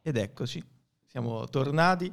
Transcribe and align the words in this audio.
Ed 0.00 0.16
eccoci, 0.16 0.64
siamo 1.04 1.44
tornati 1.48 2.10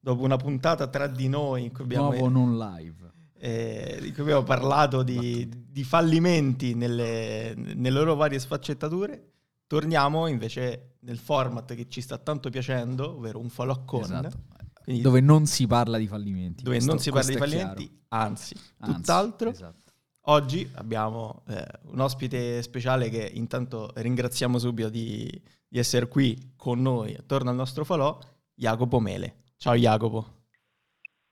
dopo 0.00 0.22
una 0.22 0.36
puntata 0.36 0.86
tra 0.86 1.06
di 1.06 1.28
noi 1.28 1.64
in 1.64 1.72
cui 1.74 1.84
abbiamo, 1.84 2.12
Nuovo 2.12 2.28
non 2.30 2.56
live. 2.56 3.12
eh, 3.38 3.98
in 4.02 4.14
cui 4.14 4.22
abbiamo 4.22 4.42
parlato 4.42 5.02
di, 5.02 5.46
di 5.68 5.84
fallimenti 5.84 6.74
nelle, 6.74 7.52
nelle 7.56 7.90
loro 7.90 8.14
varie 8.14 8.38
sfaccettature. 8.38 9.32
Torniamo 9.72 10.26
invece 10.26 10.96
nel 11.00 11.16
format 11.16 11.74
che 11.74 11.88
ci 11.88 12.02
sta 12.02 12.18
tanto 12.18 12.50
piacendo, 12.50 13.16
ovvero 13.16 13.38
un 13.38 13.48
follow 13.48 13.86
con. 13.86 14.02
Esatto. 14.02 14.36
Quindi 14.84 15.00
Dove 15.00 15.22
non 15.22 15.46
si 15.46 15.66
parla 15.66 15.96
di 15.96 16.06
fallimenti. 16.06 16.62
dove 16.62 16.76
questo- 16.76 16.92
non 16.92 17.00
si 17.00 17.10
parla 17.10 17.30
di 17.30 17.36
fallimenti, 17.38 18.02
anzi. 18.08 18.54
Anzi, 18.80 18.94
tutt'altro. 18.94 19.48
esatto. 19.48 19.92
Oggi 20.26 20.70
abbiamo 20.74 21.42
eh, 21.48 21.64
un 21.84 22.00
ospite 22.00 22.60
speciale 22.60 23.08
che 23.08 23.30
intanto 23.32 23.90
ringraziamo 23.94 24.58
subito 24.58 24.90
di, 24.90 25.26
di 25.66 25.78
essere 25.78 26.06
qui 26.06 26.52
con 26.54 26.82
noi 26.82 27.14
attorno 27.14 27.48
al 27.48 27.56
nostro 27.56 27.84
falò, 27.84 28.18
Jacopo 28.52 29.00
Mele. 29.00 29.36
Ciao 29.56 29.74
Jacopo. 29.74 30.42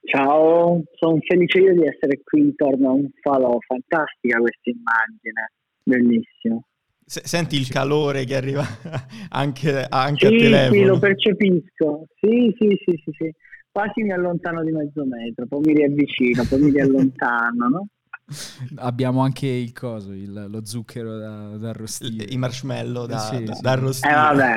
Ciao, 0.01 0.83
sono 0.95 1.19
felice 1.29 1.59
io 1.59 1.75
di 1.75 1.87
essere 1.87 2.23
qui 2.25 2.41
intorno 2.41 2.89
a 2.89 2.93
un 2.93 3.11
falò, 3.21 3.59
fantastica 3.67 4.39
questa 4.39 4.71
immagine, 4.71 5.53
bellissimo. 5.83 6.65
Se- 7.11 7.23
senti 7.25 7.57
il 7.57 7.69
calore 7.69 8.23
che 8.25 8.37
arriva 8.37 8.63
anche, 9.31 9.85
anche 9.89 10.29
Sì, 10.29 10.35
a 10.35 10.39
sì, 10.39 10.39
telefono. 10.39 10.87
lo 10.87 10.99
percepisco, 11.01 12.07
sì, 12.21 12.55
sì, 12.57 12.69
sì, 12.85 13.03
sì, 13.05 13.11
sì. 13.19 13.31
Quasi 13.73 14.03
mi 14.03 14.13
allontano 14.13 14.63
di 14.63 14.71
mezzo 14.71 15.05
metro, 15.05 15.45
poi 15.49 15.59
mi 15.65 15.75
riavvicino, 15.75 16.45
poi 16.45 16.61
mi 16.61 16.71
riallontano, 16.71 17.69
no? 17.69 17.87
Abbiamo 18.77 19.23
anche 19.23 19.49
il 19.49 19.73
coso, 19.73 20.13
il- 20.13 20.47
lo 20.49 20.65
zucchero 20.65 21.17
da, 21.19 21.57
da 21.57 21.71
arrostire. 21.71 22.27
I 22.29 22.37
marshmallow 22.37 23.07
da, 23.07 23.19
Sì, 23.19 23.43
da- 23.43 23.55
sì. 23.55 23.61
da 23.61 23.71
arrostire. 23.73 24.13
Eh 24.13 24.17
vabbè, 24.17 24.55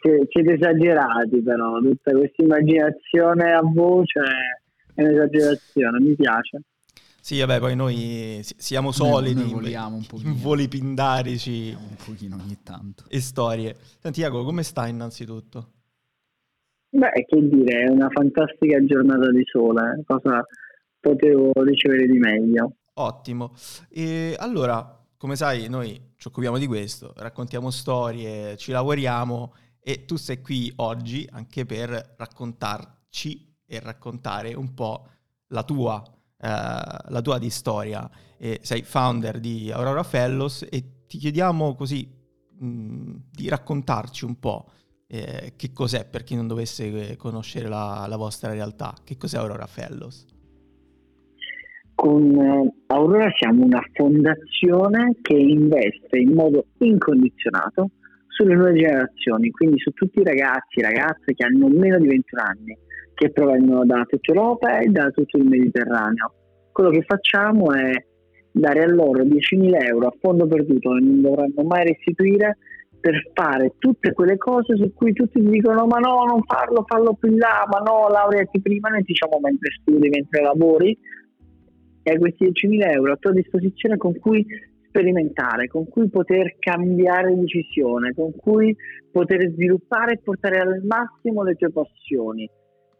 si- 0.00 0.26
siete 0.30 0.52
esagerati 0.54 1.42
però, 1.42 1.78
tutta 1.80 2.12
questa 2.12 2.42
immaginazione 2.44 3.50
a 3.52 3.62
voce 3.64 4.20
è 4.94 5.02
un'esagerazione, 5.02 5.98
mi 5.98 6.14
piace. 6.14 6.60
Sì, 7.26 7.40
vabbè, 7.40 7.58
poi 7.58 7.74
noi 7.74 8.38
si- 8.44 8.54
siamo 8.56 8.90
Noi- 8.90 8.94
solidi 8.94 9.34
noi 9.40 9.48
in- 9.48 9.54
voliamo 9.54 9.96
un 9.96 10.06
pochino. 10.06 10.30
in 10.30 10.40
voli 10.40 10.68
pindarici 10.68 11.76
Un 11.76 11.96
pochino 12.04 12.36
ogni 12.40 12.56
tanto. 12.62 13.02
e 13.08 13.20
storie. 13.20 13.76
Senti 13.98 14.20
Jacopo, 14.20 14.44
come 14.44 14.62
stai 14.62 14.90
innanzitutto? 14.90 15.72
Beh, 16.90 17.10
che 17.26 17.48
dire, 17.48 17.82
è 17.86 17.90
una 17.90 18.08
fantastica 18.10 18.78
giornata 18.84 19.28
di 19.32 19.42
sole, 19.44 20.04
cosa 20.06 20.46
potevo 21.00 21.50
ricevere 21.64 22.06
di 22.06 22.16
meglio? 22.16 22.76
Ottimo. 22.94 23.54
E 23.88 24.36
allora, 24.38 25.04
come 25.16 25.34
sai, 25.34 25.68
noi 25.68 26.00
ci 26.16 26.28
occupiamo 26.28 26.58
di 26.58 26.68
questo, 26.68 27.12
raccontiamo 27.16 27.72
storie, 27.72 28.56
ci 28.56 28.70
lavoriamo 28.70 29.52
e 29.80 30.04
tu 30.04 30.14
sei 30.14 30.40
qui 30.40 30.72
oggi 30.76 31.28
anche 31.32 31.66
per 31.66 32.14
raccontarci 32.16 33.52
e 33.66 33.80
raccontare 33.80 34.54
un 34.54 34.72
po' 34.74 35.08
la 35.48 35.64
tua, 35.64 36.00
eh, 36.04 36.14
la 36.38 37.20
tua 37.22 37.38
di 37.38 37.50
storia. 37.50 38.08
E 38.38 38.58
sei 38.62 38.82
founder 38.82 39.40
di 39.40 39.70
Aurora 39.72 40.02
Fellows 40.02 40.66
e 40.70 41.04
ti 41.06 41.18
chiediamo 41.18 41.74
così 41.74 42.08
mh, 42.58 43.14
di 43.30 43.48
raccontarci 43.48 44.24
un 44.24 44.38
po' 44.38 44.66
eh, 45.08 45.52
che 45.56 45.72
cos'è 45.72 46.06
per 46.06 46.24
chi 46.24 46.34
non 46.34 46.46
dovesse 46.46 47.10
eh, 47.10 47.16
conoscere 47.16 47.68
la, 47.68 48.06
la 48.08 48.16
vostra 48.16 48.52
realtà. 48.52 48.94
Che 49.04 49.16
cos'è 49.16 49.38
Aurora 49.38 49.66
Fellows? 49.66 50.26
Con 51.94 52.38
eh, 52.38 52.74
Aurora 52.88 53.30
siamo 53.38 53.64
una 53.64 53.82
fondazione 53.92 55.16
che 55.22 55.36
investe 55.36 56.18
in 56.18 56.32
modo 56.34 56.66
incondizionato 56.78 57.90
sulle 58.28 58.54
nuove 58.54 58.74
generazioni, 58.74 59.50
quindi 59.50 59.78
su 59.78 59.90
tutti 59.92 60.20
i 60.20 60.24
ragazzi 60.24 60.80
e 60.80 60.82
ragazze 60.82 61.32
che 61.34 61.44
hanno 61.44 61.68
meno 61.68 61.98
di 61.98 62.06
21 62.06 62.42
anni, 62.42 62.76
che 63.16 63.30
provengono 63.30 63.84
da 63.86 64.04
tutta 64.06 64.32
Europa 64.32 64.78
e 64.78 64.88
da 64.88 65.10
tutto 65.10 65.38
il 65.38 65.46
Mediterraneo. 65.46 66.32
Quello 66.70 66.90
che 66.90 67.02
facciamo 67.02 67.72
è 67.72 67.92
dare 68.52 68.82
a 68.82 68.88
loro 68.88 69.22
10.000 69.22 69.86
euro 69.88 70.08
a 70.08 70.14
fondo 70.20 70.46
perduto 70.46 70.92
che 70.92 71.00
non 71.00 71.22
dovranno 71.22 71.62
mai 71.62 71.86
restituire 71.86 72.58
per 73.00 73.30
fare 73.32 73.74
tutte 73.78 74.12
quelle 74.12 74.36
cose 74.36 74.76
su 74.76 74.92
cui 74.92 75.12
tutti 75.12 75.40
dicono 75.40 75.86
ma 75.86 75.98
no, 75.98 76.24
non 76.26 76.42
farlo, 76.42 76.84
fallo 76.86 77.14
più 77.14 77.30
in 77.30 77.38
là, 77.38 77.66
ma 77.70 77.78
no, 77.78 78.08
laureati 78.08 78.60
prima, 78.60 78.90
noi 78.90 79.02
diciamo 79.02 79.38
mentre 79.40 79.70
studi, 79.80 80.08
mentre 80.08 80.42
lavori, 80.42 80.98
e 82.02 82.10
hai 82.10 82.18
questi 82.18 82.46
10.000 82.46 82.90
euro 82.92 83.12
a 83.12 83.16
tua 83.16 83.32
disposizione 83.32 83.96
con 83.96 84.18
cui 84.18 84.44
sperimentare, 84.88 85.68
con 85.68 85.88
cui 85.88 86.08
poter 86.08 86.56
cambiare 86.58 87.34
decisione, 87.34 88.12
con 88.14 88.34
cui 88.36 88.76
poter 89.10 89.50
sviluppare 89.52 90.12
e 90.12 90.20
portare 90.22 90.58
al 90.58 90.82
massimo 90.84 91.42
le 91.42 91.54
tue 91.54 91.70
passioni, 91.70 92.48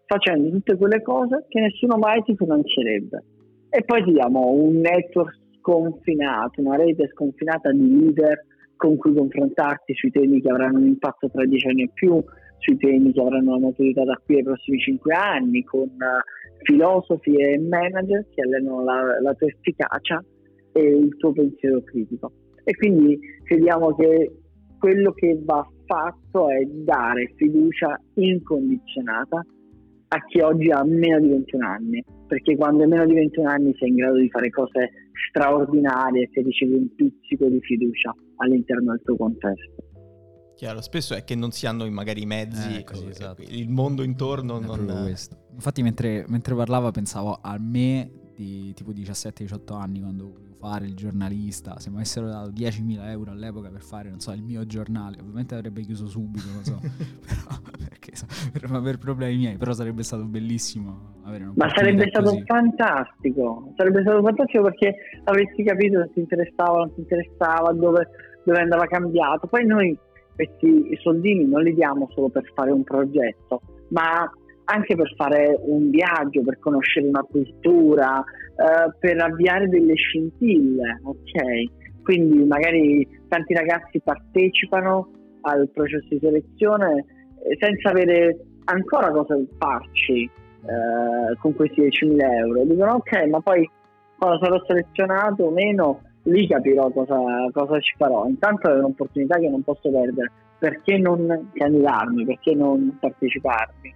facendo 0.07 0.51
tutte 0.51 0.77
quelle 0.77 1.03
cose 1.03 1.45
che 1.49 1.61
nessuno 1.61 1.97
mai 1.97 2.23
ti 2.23 2.35
finanzierebbe. 2.37 3.25
E 3.69 3.83
poi 3.85 4.05
ti 4.05 4.13
diamo 4.13 4.51
un 4.53 4.79
network 4.79 5.37
sconfinato, 5.59 6.61
una 6.61 6.77
rete 6.77 7.09
sconfinata 7.13 7.71
di 7.73 7.99
leader 7.99 8.47
con 8.77 8.97
cui 8.97 9.15
confrontarti 9.15 9.95
sui 9.95 10.11
temi 10.11 10.41
che 10.41 10.51
avranno 10.51 10.79
un 10.79 10.87
impatto 10.87 11.29
tra 11.31 11.45
dieci 11.45 11.67
anni 11.67 11.83
e 11.83 11.91
più, 11.93 12.23
sui 12.59 12.77
temi 12.77 13.13
che 13.13 13.21
avranno 13.21 13.57
una 13.57 13.67
maturità 13.67 14.05
da 14.05 14.21
qui 14.25 14.37
ai 14.37 14.43
prossimi 14.43 14.79
cinque 14.79 15.15
anni, 15.15 15.65
con 15.65 15.89
uh, 15.89 16.63
filosofi 16.63 17.35
e 17.35 17.59
manager 17.59 18.27
che 18.35 18.43
allenano 18.43 18.85
la, 18.85 19.21
la 19.21 19.35
tua 19.35 19.47
efficacia 19.49 20.23
e 20.73 20.83
il 20.83 21.17
tuo 21.17 21.33
pensiero 21.33 21.83
critico. 21.83 22.33
E 22.65 22.75
quindi 22.77 23.19
crediamo 23.45 23.95
che 23.95 24.33
quello 24.79 25.13
che 25.13 25.39
va 25.43 25.67
fatto 25.87 26.51
è 26.51 26.65
dare 26.65 27.33
fiducia 27.37 27.99
incondizionata 28.15 29.45
a 30.09 30.25
chi 30.27 30.41
oggi 30.41 30.71
ha 30.71 30.83
meno 30.85 31.21
di 31.21 31.29
21 31.29 31.67
anni, 31.67 32.05
perché 32.27 32.57
quando 32.57 32.83
hai 32.83 32.89
meno 32.89 33.07
di 33.07 33.15
21 33.15 33.49
anni 33.49 33.75
sei 33.79 33.89
in 33.91 33.97
grado 33.97 34.19
di 34.19 34.29
fare 34.31 34.51
cose 34.51 34.91
straordinarie 35.29 36.29
se 36.33 36.43
ricevi 36.43 36.75
un 36.75 36.95
pizzico 36.95 37.49
di 37.49 37.61
fiducia 37.61 38.15
all'interno 38.37 38.93
del 38.93 39.03
tuo 39.05 39.17
contesto. 39.17 39.75
Chiaro, 40.57 40.81
spesso 40.81 41.15
è 41.15 41.23
che 41.23 41.35
non 41.35 41.51
si 41.51 41.67
hanno 41.67 41.89
magari 41.91 42.23
i 42.23 42.27
mezzi, 42.27 42.79
Eh, 42.79 42.85
così, 42.85 43.05
o- 43.05 43.09
esatto. 43.09 43.43
il 43.47 43.69
mondo 43.69 44.03
intorno 44.03 44.59
È 44.59 44.65
non... 44.65 45.15
Infatti 45.53 45.83
mentre, 45.83 46.25
mentre 46.29 46.55
parlava 46.55 46.91
pensavo 46.91 47.39
a 47.43 47.59
me 47.59 48.11
di 48.37 48.73
tipo 48.75 48.93
17-18 48.93 49.75
anni 49.75 50.01
quando 50.01 50.31
volevo 50.31 50.55
fare 50.59 50.85
il 50.85 50.95
giornalista, 50.95 51.79
se 51.79 51.89
mi 51.89 51.97
avessero 51.97 52.27
dato 52.27 52.51
10.000 52.51 53.09
euro 53.09 53.31
all'epoca 53.31 53.71
per 53.71 53.83
fare, 53.83 54.11
non 54.11 54.21
so, 54.21 54.33
il 54.33 54.43
mio 54.43 54.67
giornale, 54.67 55.19
ovviamente 55.21 55.55
avrebbe 55.55 55.81
chiuso 55.83 56.07
subito, 56.07 56.45
non 56.53 56.63
so, 56.63 56.79
però, 57.25 57.61
perché, 57.89 58.13
per, 58.53 58.81
per 58.83 58.99
problemi 58.99 59.37
miei, 59.37 59.57
però 59.57 59.73
sarebbe 59.73 60.03
stato 60.03 60.25
bellissimo 60.25 61.15
avere 61.25 61.45
una 61.45 61.53
Ma 61.57 61.69
sarebbe 61.71 62.09
stato 62.09 62.31
così. 62.31 62.45
fantastico, 62.45 63.73
sarebbe 63.77 64.03
stato 64.03 64.23
fantastico 64.23 64.63
perché 64.65 64.95
avresti 65.25 65.65
capito 65.65 66.01
se 66.03 66.11
ti 66.13 66.21
interessava 66.21 66.73
o 66.73 66.79
non 66.79 66.95
ti 66.95 67.01
interessava, 67.01 67.73
dove, 67.73 68.09
dove 68.45 68.61
andava 68.61 68.87
cambiato. 68.87 69.47
Poi 69.47 69.65
noi 69.65 69.99
questi 70.35 70.97
soldini 71.01 71.47
non 71.47 71.63
li 71.63 71.75
diamo 71.75 72.09
solo 72.13 72.29
per 72.29 72.45
fare 72.55 72.71
un 72.71 72.85
progetto, 72.85 73.63
ma 73.89 74.31
anche 74.67 74.95
per 74.95 75.13
fare 75.17 75.59
un 75.63 75.91
viaggio, 75.91 76.43
per 76.43 76.59
conoscere 76.59 77.07
una 77.07 77.23
cultura, 77.23 78.19
eh, 78.21 78.93
per 78.99 79.21
avviare 79.21 79.69
delle 79.69 79.95
scintille, 79.95 81.01
ok? 81.05 82.03
Quindi 82.03 82.45
magari 82.45 83.07
tanti 83.29 83.55
ragazzi 83.55 84.01
partecipano 84.01 85.11
al 85.43 85.69
processo 85.73 86.07
di 86.11 86.19
selezione 86.21 87.05
eh, 87.43 87.57
senza 87.61 87.91
avere 87.91 88.39
ancora 88.65 89.11
cosa 89.11 89.37
farci 89.59 90.23
eh, 90.23 91.37
con 91.39 91.55
questi 91.55 91.83
10.000 91.83 92.33
euro. 92.39 92.65
Dicono 92.65 92.93
ok, 92.95 93.27
ma 93.29 93.41
poi 93.41 93.69
quando 94.19 94.45
sarò 94.45 94.63
selezionato 94.67 95.45
o 95.45 95.51
meno, 95.51 96.01
lì 96.25 96.49
capirò 96.49 96.91
cosa, 96.91 97.19
cosa 97.53 97.79
ci 97.81 97.95
farò. 97.97 98.27
Intanto 98.27 98.71
è 98.71 98.75
un'opportunità 98.75 99.39
che 99.39 99.49
non 99.49 99.63
posso 99.63 99.91
perdere. 99.91 100.33
Perché 100.59 100.97
non 100.97 101.51
candidarmi? 101.53 102.25
Perché 102.25 102.55
non 102.55 102.97
parteciparmi? 102.99 103.95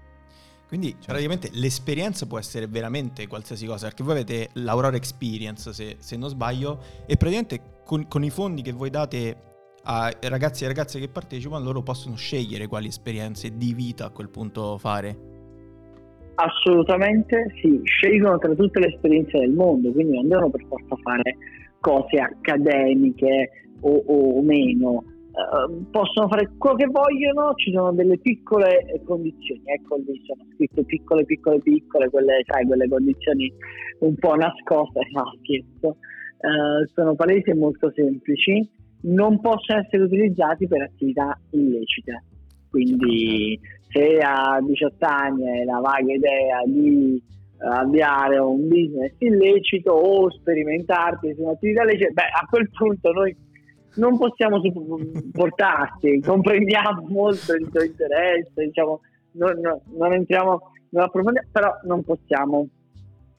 Quindi 0.70 0.94
praticamente 1.04 1.50
l'esperienza 1.54 2.26
può 2.26 2.38
essere 2.38 2.68
veramente 2.68 3.26
qualsiasi 3.26 3.66
cosa, 3.66 3.88
perché 3.88 4.04
voi 4.04 4.12
avete 4.12 4.50
l'Aurora 4.52 4.94
Experience, 4.94 5.72
se, 5.72 5.96
se 5.98 6.16
non 6.16 6.28
sbaglio, 6.28 6.78
e 7.06 7.16
praticamente 7.16 7.80
con, 7.84 8.06
con, 8.06 8.22
i 8.22 8.30
fondi 8.30 8.62
che 8.62 8.70
voi 8.70 8.88
date 8.88 9.36
a 9.82 10.12
ragazzi 10.28 10.62
e 10.62 10.68
ragazze 10.68 11.00
che 11.00 11.08
partecipano, 11.08 11.64
loro 11.64 11.82
possono 11.82 12.14
scegliere 12.14 12.68
quali 12.68 12.86
esperienze 12.86 13.56
di 13.56 13.74
vita 13.74 14.04
a 14.04 14.10
quel 14.10 14.28
punto 14.28 14.78
fare. 14.78 15.16
Assolutamente 16.36 17.52
sì, 17.60 17.80
scelgono 17.82 18.38
tra 18.38 18.54
tutte 18.54 18.78
le 18.78 18.94
esperienze 18.94 19.40
del 19.40 19.50
mondo, 19.50 19.90
quindi 19.90 20.14
non 20.14 20.28
devono 20.28 20.50
per 20.50 20.64
forza 20.68 20.94
fare 21.02 21.36
cose 21.80 22.16
accademiche 22.16 23.50
o, 23.80 24.04
o 24.06 24.40
meno, 24.40 25.02
Uh, 25.30 25.88
possono 25.90 26.26
fare 26.26 26.50
quello 26.58 26.74
che 26.74 26.86
vogliono, 26.86 27.54
ci 27.54 27.72
sono 27.72 27.92
delle 27.92 28.18
piccole 28.18 29.00
condizioni, 29.04 29.62
ecco 29.64 29.96
lì 29.96 30.20
sono 30.26 30.44
scritte 30.54 30.84
piccole, 30.84 31.24
piccole, 31.24 31.60
piccole, 31.60 32.10
quelle, 32.10 32.42
sai, 32.46 32.66
quelle 32.66 32.88
condizioni 32.88 33.52
un 34.00 34.14
po' 34.16 34.34
nascoste, 34.34 35.00
no 35.14 35.30
uh, 35.90 36.86
sono 36.92 37.14
palesi 37.14 37.50
e 37.50 37.54
molto 37.54 37.92
semplici, 37.94 38.68
non 39.02 39.40
possono 39.40 39.80
essere 39.80 40.02
utilizzati 40.02 40.66
per 40.66 40.82
attività 40.82 41.38
illecite, 41.50 42.24
quindi 42.68 43.58
se 43.88 44.18
a 44.18 44.58
18 44.60 45.06
anni 45.06 45.48
hai 45.48 45.64
la 45.64 45.78
vaga 45.78 46.12
idea 46.12 46.62
di 46.66 47.22
avviare 47.58 48.38
un 48.38 48.68
business 48.68 49.12
illecito 49.18 49.92
o 49.92 50.30
sperimentarti 50.30 51.34
su 51.34 51.42
un'attività 51.42 51.82
illecita, 51.82 52.10
beh 52.10 52.22
a 52.22 52.46
quel 52.48 52.70
punto 52.70 53.12
noi 53.12 53.36
non 53.96 54.16
possiamo 54.18 54.60
supportarti, 54.60 56.20
comprendiamo 56.24 57.06
molto 57.08 57.54
il 57.54 57.68
tuo 57.70 57.82
interesse, 57.82 58.64
diciamo, 58.64 59.00
non, 59.32 59.58
non, 59.60 59.80
non 59.96 60.12
entriamo 60.12 60.70
non 60.90 61.04
approfondiamo, 61.04 61.48
però 61.50 61.72
non 61.84 62.02
possiamo 62.02 62.68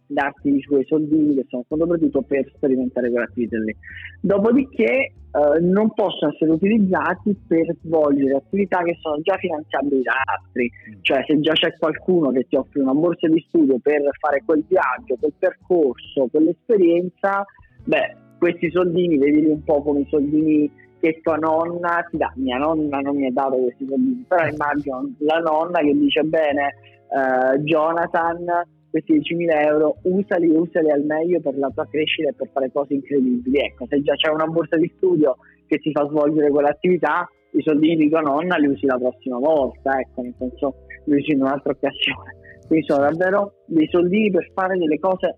darti 0.07 0.55
i 0.55 0.61
suoi 0.61 0.85
soldini 0.85 1.35
che 1.35 1.45
sono 1.47 1.63
soprattutto 1.67 2.21
per 2.21 2.49
sperimentare 2.55 3.09
quell'attività 3.09 3.57
lì. 3.59 3.75
Dopodiché 4.19 4.83
eh, 4.83 5.59
non 5.61 5.93
possono 5.93 6.31
essere 6.33 6.51
utilizzati 6.51 7.33
per 7.47 7.75
svolgere 7.81 8.35
attività 8.35 8.83
che 8.83 8.97
sono 8.99 9.21
già 9.21 9.37
finanziabili 9.37 10.01
da 10.01 10.13
altri, 10.25 10.69
cioè 11.01 11.23
se 11.25 11.39
già 11.39 11.53
c'è 11.53 11.77
qualcuno 11.77 12.31
che 12.31 12.45
ti 12.47 12.55
offre 12.57 12.81
una 12.81 12.93
borsa 12.93 13.27
di 13.27 13.43
studio 13.47 13.79
per 13.79 14.01
fare 14.19 14.43
quel 14.45 14.65
viaggio, 14.67 15.15
quel 15.17 15.33
percorso, 15.37 16.27
quell'esperienza, 16.29 17.45
beh, 17.85 18.15
questi 18.41 18.71
soldini, 18.71 19.19
vedili 19.19 19.51
un 19.51 19.63
po' 19.63 19.83
come 19.83 19.99
i 19.99 20.07
soldini 20.09 20.67
che 20.99 21.19
tua 21.21 21.35
nonna 21.35 22.03
ti 22.09 22.17
dà. 22.17 22.33
Mia 22.37 22.57
nonna 22.57 22.97
non 22.97 23.15
mi 23.15 23.27
ha 23.27 23.31
dato 23.31 23.55
questi 23.55 23.85
soldini, 23.87 24.25
però 24.27 24.47
immagino 24.47 25.13
la 25.19 25.37
nonna 25.37 25.77
che 25.81 25.93
dice 25.93 26.23
bene, 26.23 26.73
uh, 27.09 27.57
Jonathan, 27.59 28.65
questi 28.89 29.19
10.000 29.19 29.61
euro, 29.67 29.97
usali, 30.05 30.49
usali 30.49 30.89
al 30.89 31.03
meglio 31.03 31.39
per 31.39 31.55
la 31.55 31.69
tua 31.69 31.85
crescita 31.85 32.29
e 32.29 32.33
per 32.33 32.49
fare 32.51 32.71
cose 32.71 32.95
incredibili. 32.95 33.59
Ecco, 33.59 33.85
se 33.87 34.01
già 34.01 34.15
c'è 34.15 34.31
una 34.31 34.47
borsa 34.47 34.75
di 34.75 34.91
studio 34.95 35.37
che 35.67 35.77
ti 35.77 35.91
fa 35.91 36.07
svolgere 36.07 36.49
quell'attività, 36.49 37.29
i 37.51 37.61
soldini 37.61 37.95
di 37.95 38.09
tua 38.09 38.21
nonna 38.21 38.55
li 38.55 38.65
usi 38.65 38.87
la 38.87 38.97
prossima 38.97 39.37
volta, 39.37 39.99
ecco, 39.99 40.23
nel 40.23 40.33
senso 40.39 40.75
li 41.05 41.19
usi 41.19 41.33
in 41.33 41.41
un'altra 41.41 41.73
occasione. 41.73 42.37
Quindi 42.65 42.87
sono 42.87 43.03
davvero 43.03 43.53
dei 43.67 43.87
soldini 43.91 44.31
per 44.31 44.49
fare 44.55 44.77
delle 44.79 44.97
cose 44.97 45.37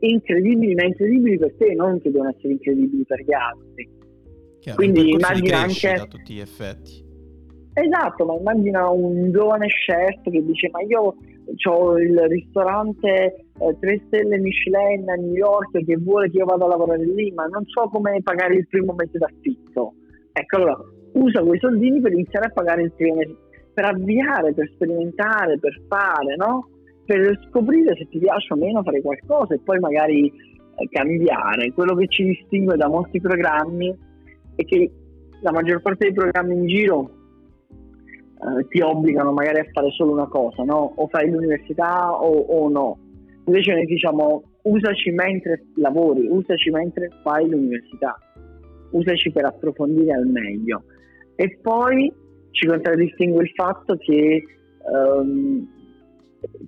incredibili, 0.00 0.74
ma 0.74 0.84
incredibili 0.84 1.38
per 1.38 1.54
te, 1.56 1.74
non 1.74 2.00
che 2.00 2.10
devono 2.10 2.30
essere 2.30 2.52
incredibili 2.52 3.04
per 3.04 3.22
gli 3.22 3.32
altri. 3.32 3.88
Chiaro, 4.60 4.76
Quindi 4.76 5.10
immagina 5.10 5.58
anche 5.58 5.88
a 5.88 6.06
tutti 6.06 6.34
gli 6.34 6.40
effetti. 6.40 7.04
Esatto, 7.74 8.24
ma 8.24 8.34
immagina 8.34 8.88
un 8.88 9.30
giovane 9.30 9.66
chef 9.66 10.22
che 10.22 10.42
dice 10.42 10.70
ma 10.70 10.80
io 10.80 11.14
ho 11.68 11.98
il 11.98 12.18
ristorante 12.28 13.44
eh, 13.58 13.76
3 13.78 14.02
stelle 14.06 14.38
Michelin 14.38 15.08
a 15.08 15.14
New 15.14 15.34
York 15.34 15.84
che 15.84 15.96
vuole 15.98 16.30
che 16.30 16.38
io 16.38 16.46
vada 16.46 16.64
a 16.64 16.68
lavorare 16.68 17.04
lì, 17.04 17.30
ma 17.32 17.44
non 17.44 17.64
so 17.66 17.88
come 17.90 18.20
pagare 18.22 18.54
il 18.54 18.66
primo 18.66 18.94
mese 18.94 19.18
d'affitto. 19.18 19.92
Ecco, 20.32 20.56
allora 20.56 20.78
usa 21.12 21.42
quei 21.42 21.58
soldini 21.58 22.00
per 22.00 22.12
iniziare 22.12 22.46
a 22.46 22.50
pagare 22.50 22.82
il 22.82 22.92
primo 22.92 23.16
mese, 23.16 23.36
per 23.72 23.84
avviare, 23.84 24.54
per 24.54 24.70
sperimentare, 24.72 25.58
per 25.58 25.82
fare, 25.86 26.36
no? 26.36 26.68
Per 27.06 27.38
scoprire 27.48 27.96
se 27.96 28.08
ti 28.08 28.18
piace 28.18 28.52
o 28.52 28.56
meno 28.56 28.82
fare 28.82 29.00
qualcosa 29.00 29.54
e 29.54 29.60
poi 29.64 29.78
magari 29.78 30.26
eh, 30.26 30.88
cambiare. 30.90 31.72
Quello 31.72 31.94
che 31.94 32.08
ci 32.08 32.24
distingue 32.24 32.76
da 32.76 32.88
molti 32.88 33.20
programmi 33.20 33.96
è 34.56 34.64
che 34.64 34.90
la 35.40 35.52
maggior 35.52 35.80
parte 35.80 36.06
dei 36.06 36.14
programmi 36.14 36.54
in 36.54 36.66
giro 36.66 37.10
eh, 37.70 38.66
ti 38.68 38.80
obbligano 38.80 39.32
magari 39.32 39.60
a 39.60 39.66
fare 39.72 39.90
solo 39.90 40.12
una 40.12 40.26
cosa, 40.26 40.62
no? 40.64 40.92
o 40.96 41.06
fai 41.08 41.30
l'università 41.30 42.12
o, 42.12 42.30
o 42.30 42.68
no. 42.68 42.98
Invece 43.46 43.72
noi 43.72 43.86
diciamo 43.86 44.42
usaci 44.62 45.10
mentre 45.10 45.66
lavori, 45.76 46.26
usaci 46.28 46.70
mentre 46.70 47.10
fai 47.22 47.48
l'università, 47.48 48.18
usaci 48.90 49.30
per 49.30 49.44
approfondire 49.44 50.12
al 50.12 50.26
meglio. 50.26 50.82
E 51.36 51.58
poi 51.62 52.12
ci 52.50 52.66
contraddistingue 52.66 53.42
il 53.42 53.50
fatto 53.54 53.96
che 53.96 54.42
um, 54.90 55.68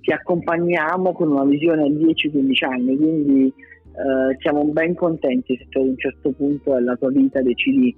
ti 0.01 0.13
accompagniamo 0.13 1.13
con 1.13 1.31
una 1.31 1.45
visione 1.45 1.83
a 1.83 1.89
10-15 1.89 2.65
anni, 2.65 2.97
quindi 2.97 3.47
eh, 3.47 4.37
siamo 4.39 4.65
ben 4.65 4.95
contenti 4.95 5.57
se 5.57 5.67
tu 5.69 5.81
ad 5.81 5.89
un 5.89 5.99
certo 5.99 6.33
punto 6.33 6.75
della 6.75 6.97
tua 6.97 7.11
vita 7.11 7.43
decidi 7.43 7.95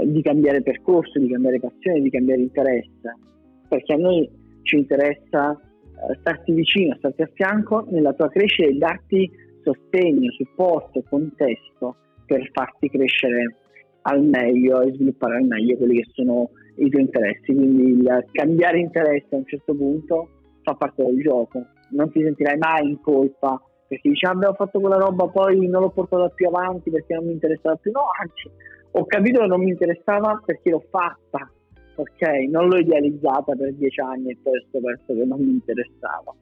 eh, 0.00 0.10
di 0.10 0.22
cambiare 0.22 0.62
percorso, 0.62 1.18
di 1.18 1.28
cambiare 1.28 1.60
passione, 1.60 2.00
di 2.00 2.10
cambiare 2.10 2.42
interesse, 2.42 3.16
perché 3.68 3.92
a 3.92 3.96
noi 3.96 4.28
ci 4.62 4.76
interessa 4.76 5.52
eh, 5.52 6.16
starti 6.20 6.52
vicino, 6.52 6.94
starti 6.96 7.22
a 7.22 7.30
fianco 7.34 7.86
nella 7.90 8.12
tua 8.12 8.28
crescita 8.28 8.68
e 8.68 8.74
darti 8.74 9.30
sostegno, 9.62 10.30
supporto, 10.32 11.02
contesto 11.08 11.96
per 12.26 12.48
farti 12.52 12.88
crescere 12.88 13.56
al 14.02 14.24
meglio 14.24 14.80
e 14.80 14.92
sviluppare 14.92 15.36
al 15.36 15.44
meglio 15.44 15.76
quelli 15.76 15.96
che 16.02 16.10
sono 16.12 16.50
i 16.76 16.88
tuoi 16.88 17.02
interessi. 17.02 17.54
Quindi 17.54 18.00
il 18.00 18.26
cambiare 18.32 18.78
interesse 18.78 19.28
a 19.30 19.36
un 19.36 19.46
certo 19.46 19.74
punto 19.74 20.28
fa 20.62 20.74
parte 20.74 21.04
del 21.04 21.20
gioco, 21.20 21.66
non 21.90 22.10
ti 22.10 22.22
sentirai 22.22 22.56
mai 22.58 22.88
in 22.88 23.00
colpa 23.00 23.60
perché 23.86 24.08
dici 24.08 24.24
ah, 24.24 24.30
abbiamo 24.30 24.54
fatto 24.54 24.80
quella 24.80 24.96
roba 24.96 25.26
poi 25.28 25.66
non 25.68 25.82
l'ho 25.82 25.90
portata 25.90 26.28
più 26.30 26.48
avanti 26.48 26.90
perché 26.90 27.14
non 27.14 27.26
mi 27.26 27.32
interessava 27.32 27.76
più, 27.76 27.90
no 27.90 28.06
anzi 28.20 28.50
ho 28.92 29.04
capito 29.04 29.40
che 29.40 29.46
non 29.46 29.60
mi 29.60 29.70
interessava 29.70 30.40
perché 30.44 30.70
l'ho 30.70 30.84
fatta, 30.90 31.50
ok? 31.94 32.28
Non 32.50 32.68
l'ho 32.68 32.78
idealizzata 32.78 33.54
per 33.54 33.72
dieci 33.74 34.00
anni 34.00 34.30
e 34.30 34.38
poi 34.42 34.58
ho 34.58 34.64
scoperto 34.68 35.14
che 35.14 35.24
non 35.24 35.40
mi 35.40 35.50
interessava 35.50 36.34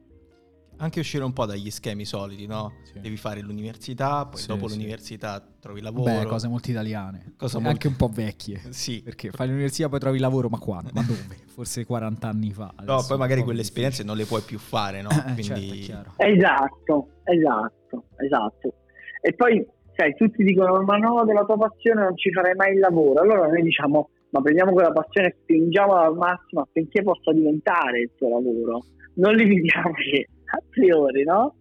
anche 0.81 0.99
uscire 0.99 1.23
un 1.23 1.31
po' 1.31 1.45
dagli 1.45 1.69
schemi 1.69 2.05
soliti, 2.05 2.47
no? 2.47 2.73
Sì. 2.83 2.99
Devi 2.99 3.15
fare 3.15 3.39
l'università, 3.41 4.25
poi 4.25 4.39
sì, 4.39 4.47
dopo 4.47 4.67
sì. 4.67 4.75
l'università 4.75 5.41
trovi 5.59 5.79
lavoro. 5.79 6.11
Beh, 6.11 6.25
cose 6.25 6.47
molto 6.47 6.71
italiane. 6.71 7.33
Cose 7.37 7.57
molto... 7.57 7.69
Anche 7.69 7.87
un 7.87 7.95
po' 7.95 8.09
vecchie. 8.11 8.59
Sì. 8.81 9.01
Perché 9.03 9.29
fai 9.29 9.47
l'università 9.47 9.89
poi 9.89 9.99
trovi 9.99 10.17
lavoro, 10.17 10.49
ma 10.49 10.57
quando? 10.57 10.89
Ma 10.93 11.03
dove? 11.03 11.37
Forse 11.45 11.85
40 11.85 12.27
anni 12.27 12.51
fa. 12.51 12.73
No, 12.83 13.03
poi 13.07 13.17
magari 13.17 13.43
quelle 13.43 13.61
esperienze 13.61 14.03
non 14.03 14.17
le 14.17 14.25
puoi 14.25 14.41
più 14.41 14.57
fare, 14.57 15.01
no? 15.01 15.09
Eh, 15.09 15.33
Quindi... 15.33 15.83
Certo, 15.83 16.13
esatto, 16.17 17.07
esatto, 17.25 18.03
esatto. 18.17 18.73
E 19.21 19.33
poi, 19.33 19.63
sai, 19.95 20.15
tutti 20.15 20.43
dicono, 20.43 20.81
ma 20.81 20.97
no, 20.97 21.23
della 21.25 21.43
tua 21.43 21.57
passione 21.57 22.01
non 22.01 22.17
ci 22.17 22.31
farai 22.31 22.55
mai 22.55 22.73
il 22.73 22.79
lavoro. 22.79 23.21
Allora 23.21 23.45
noi 23.47 23.61
diciamo, 23.61 24.09
ma 24.31 24.41
prendiamo 24.41 24.71
quella 24.71 24.91
passione 24.91 25.27
e 25.27 25.35
spingiamola 25.41 26.05
al 26.05 26.15
massimo 26.15 26.61
affinché 26.61 27.03
possa 27.03 27.31
diventare 27.31 27.99
il 27.99 28.11
tuo 28.17 28.29
lavoro. 28.29 28.83
Non 29.13 29.35
limitiamoci 29.35 30.25
a 30.51 30.63
priori, 30.69 31.23
no? 31.23 31.55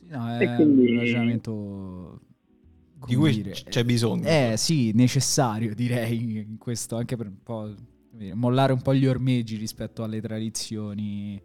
Sì, 0.00 0.08
no, 0.10 0.36
è 0.36 0.54
quindi... 0.54 0.92
un 0.92 0.98
ragionamento 0.98 2.20
di 3.06 3.14
cui 3.14 3.32
dire, 3.32 3.50
c'è 3.50 3.84
bisogno. 3.84 4.26
Eh 4.26 4.54
sì, 4.56 4.92
necessario 4.94 5.74
direi 5.74 6.38
in 6.38 6.58
questo, 6.58 6.96
anche 6.96 7.16
per 7.16 7.26
un 7.26 7.42
po' 7.42 7.74
mollare 8.34 8.72
un 8.72 8.80
po' 8.80 8.94
gli 8.94 9.06
ormeggi 9.06 9.56
rispetto 9.56 10.02
alle 10.02 10.20
tradizioni, 10.20 11.40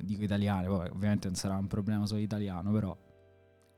dico 0.00 0.22
italiane, 0.22 0.66
Vabbè, 0.66 0.90
ovviamente 0.90 1.26
non 1.26 1.36
sarà 1.36 1.56
un 1.56 1.66
problema 1.66 2.06
solo 2.06 2.20
italiano, 2.20 2.72
però 2.72 2.96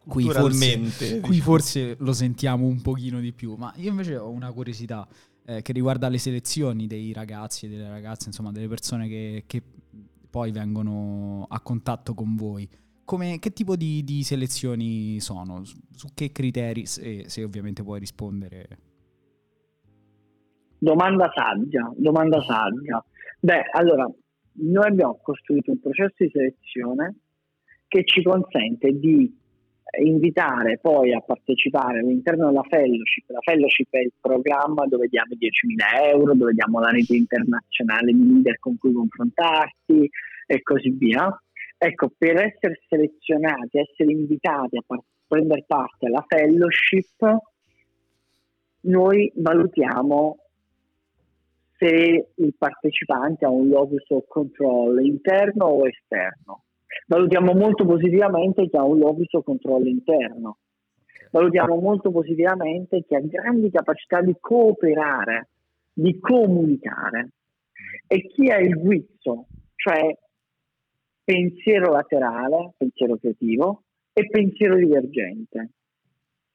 qui 0.06 0.24
forse, 0.24 0.78
diciamo. 0.78 1.20
qui 1.20 1.40
forse 1.40 1.96
lo 1.98 2.12
sentiamo 2.12 2.66
un 2.66 2.80
pochino 2.80 3.20
di 3.20 3.32
più, 3.32 3.54
ma 3.54 3.72
io 3.76 3.90
invece 3.90 4.16
ho 4.16 4.30
una 4.30 4.52
curiosità 4.52 5.06
eh, 5.44 5.62
che 5.62 5.72
riguarda 5.72 6.08
le 6.08 6.18
selezioni 6.18 6.86
dei 6.86 7.12
ragazzi 7.12 7.66
e 7.66 7.68
delle 7.68 7.88
ragazze, 7.88 8.28
insomma 8.28 8.52
delle 8.52 8.68
persone 8.68 9.08
che, 9.08 9.44
che 9.46 9.62
poi 10.30 10.52
vengono 10.52 11.46
a 11.48 11.60
contatto 11.60 12.14
con 12.14 12.36
voi. 12.36 12.68
Come, 13.04 13.38
che 13.40 13.52
tipo 13.52 13.74
di, 13.74 14.04
di 14.04 14.22
selezioni 14.22 15.18
sono? 15.20 15.64
Su, 15.64 16.08
che 16.14 16.30
criteri, 16.30 16.86
se, 16.86 17.28
se, 17.28 17.42
ovviamente 17.42 17.82
puoi 17.82 17.98
rispondere? 17.98 18.78
Domanda 20.78 21.30
saggia, 21.34 21.92
domanda 21.96 22.40
saggia. 22.42 23.04
Beh, 23.40 23.62
allora, 23.72 24.08
noi 24.52 24.86
abbiamo 24.86 25.18
costruito 25.20 25.72
un 25.72 25.80
processo 25.80 26.14
di 26.18 26.30
selezione 26.30 27.16
che 27.88 28.04
ci 28.04 28.22
consente 28.22 28.92
di 28.92 29.39
invitare 29.98 30.78
poi 30.78 31.12
a 31.12 31.20
partecipare 31.20 32.00
all'interno 32.00 32.48
della 32.48 32.62
fellowship. 32.68 33.28
La 33.30 33.40
fellowship 33.40 33.88
è 33.90 34.00
il 34.00 34.12
programma 34.20 34.86
dove 34.86 35.08
diamo 35.08 35.34
10.000 35.34 36.10
euro, 36.10 36.34
dove 36.34 36.52
diamo 36.52 36.80
la 36.80 36.90
rete 36.90 37.16
internazionale 37.16 38.12
di 38.12 38.32
leader 38.32 38.58
con 38.58 38.78
cui 38.78 38.92
confrontarsi 38.92 40.08
e 40.46 40.62
così 40.62 40.90
via. 40.90 41.28
Ecco, 41.76 42.12
per 42.16 42.36
essere 42.36 42.80
selezionati, 42.88 43.78
essere 43.78 44.12
invitati 44.12 44.76
a 44.76 44.82
par- 44.86 45.02
prendere 45.26 45.64
parte 45.66 46.06
alla 46.06 46.24
fellowship, 46.26 47.38
noi 48.82 49.30
valutiamo 49.36 50.38
se 51.78 52.32
il 52.34 52.54
partecipante 52.58 53.44
ha 53.44 53.50
un 53.50 53.68
locus 53.68 54.08
of 54.10 54.26
control 54.28 55.02
interno 55.02 55.64
o 55.64 55.86
esterno 55.86 56.64
valutiamo 57.06 57.52
molto 57.52 57.84
positivamente 57.84 58.68
chi 58.68 58.76
ha 58.76 58.84
un 58.84 58.98
locus 58.98 59.32
o 59.34 59.42
controllo 59.42 59.88
interno, 59.88 60.58
valutiamo 61.30 61.76
molto 61.76 62.10
positivamente 62.10 63.04
chi 63.06 63.14
ha 63.14 63.20
grandi 63.20 63.70
capacità 63.70 64.20
di 64.20 64.34
cooperare 64.38 65.48
di 65.92 66.18
comunicare 66.18 67.32
e 68.06 68.26
chi 68.28 68.50
ha 68.50 68.58
il 68.58 68.74
guizzo, 68.74 69.46
cioè 69.74 70.16
pensiero 71.22 71.92
laterale, 71.92 72.72
pensiero 72.76 73.16
creativo 73.16 73.82
e 74.12 74.26
pensiero 74.28 74.76
divergente. 74.76 75.70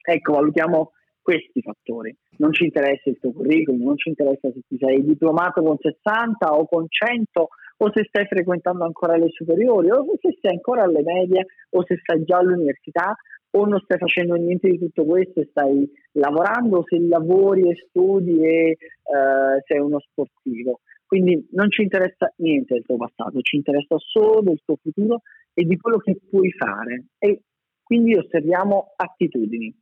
Ecco, 0.02 0.32
valutiamo 0.32 0.92
questi 1.22 1.60
fattori. 1.62 2.14
Non 2.38 2.52
ci 2.52 2.64
interessa 2.64 3.08
il 3.10 3.18
tuo 3.18 3.32
curriculum, 3.32 3.82
non 3.82 3.96
ci 3.96 4.10
interessa 4.10 4.50
se 4.52 4.60
ti 4.66 4.76
sei 4.78 5.04
diplomato 5.04 5.62
con 5.62 5.76
60 5.78 6.54
o 6.54 6.66
con 6.66 6.86
100 6.88 7.48
o 7.78 7.90
se 7.92 8.04
stai 8.08 8.26
frequentando 8.26 8.84
ancora 8.84 9.16
le 9.16 9.28
superiori 9.30 9.90
o 9.90 10.04
se 10.20 10.36
sei 10.40 10.52
ancora 10.52 10.84
alle 10.84 11.02
medie 11.02 11.46
o 11.70 11.84
se 11.84 11.98
stai 12.02 12.24
già 12.24 12.38
all'università 12.38 13.14
o 13.50 13.66
non 13.66 13.80
stai 13.80 13.98
facendo 13.98 14.34
niente 14.34 14.68
di 14.68 14.78
tutto 14.78 15.04
questo 15.04 15.40
e 15.40 15.48
stai 15.50 15.90
lavorando 16.12 16.78
o 16.78 16.84
se 16.86 16.98
lavori 16.98 17.68
e 17.70 17.86
studi 17.88 18.44
e 18.44 18.76
uh, 19.02 19.60
sei 19.64 19.78
uno 19.78 19.98
sportivo. 20.00 20.80
Quindi 21.06 21.48
non 21.52 21.70
ci 21.70 21.82
interessa 21.82 22.32
niente 22.36 22.74
del 22.74 22.84
tuo 22.84 22.96
passato, 22.96 23.40
ci 23.40 23.56
interessa 23.56 23.96
solo 23.98 24.42
del 24.42 24.60
tuo 24.64 24.76
futuro 24.76 25.22
e 25.54 25.64
di 25.64 25.76
quello 25.76 25.98
che 25.98 26.18
puoi 26.28 26.50
fare. 26.52 27.04
E 27.18 27.42
quindi 27.82 28.16
osserviamo 28.16 28.92
attitudini. 28.96 29.74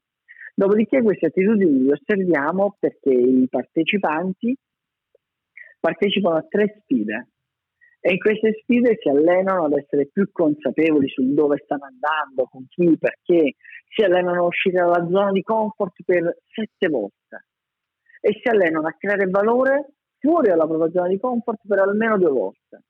Dopodiché 0.55 1.03
queste 1.03 1.27
attitudini 1.27 1.85
le 1.85 1.93
osserviamo 1.93 2.77
perché 2.79 3.11
i 3.11 3.49
partecipanti 3.49 4.55
partecipano 5.81 6.37
a 6.37 6.47
tre 6.49 6.83
sfide 6.83 7.29
e 8.07 8.13
in 8.13 8.19
queste 8.19 8.61
sfide 8.61 8.99
si 9.01 9.09
allenano 9.09 9.65
ad 9.65 9.73
essere 9.73 10.11
più 10.13 10.31
consapevoli 10.31 11.09
su 11.09 11.33
dove 11.33 11.57
stanno 11.65 11.87
andando, 11.87 12.45
con 12.51 12.67
chi, 12.69 12.99
perché, 12.99 13.55
si 13.89 14.03
allenano 14.03 14.43
a 14.43 14.47
uscire 14.47 14.79
dalla 14.79 15.09
zona 15.09 15.33
di 15.33 15.41
comfort 15.41 16.03
per 16.05 16.37
sette 16.53 16.89
volte 16.89 17.47
e 18.21 18.39
si 18.43 18.49
allenano 18.51 18.89
a 18.89 18.93
creare 18.99 19.25
valore 19.31 19.95
fuori 20.19 20.49
dalla 20.49 20.67
propria 20.67 20.91
zona 20.91 21.09
di 21.09 21.19
comfort 21.19 21.61
per 21.67 21.79
almeno 21.79 22.19
due 22.19 22.29
volte. 22.29 22.83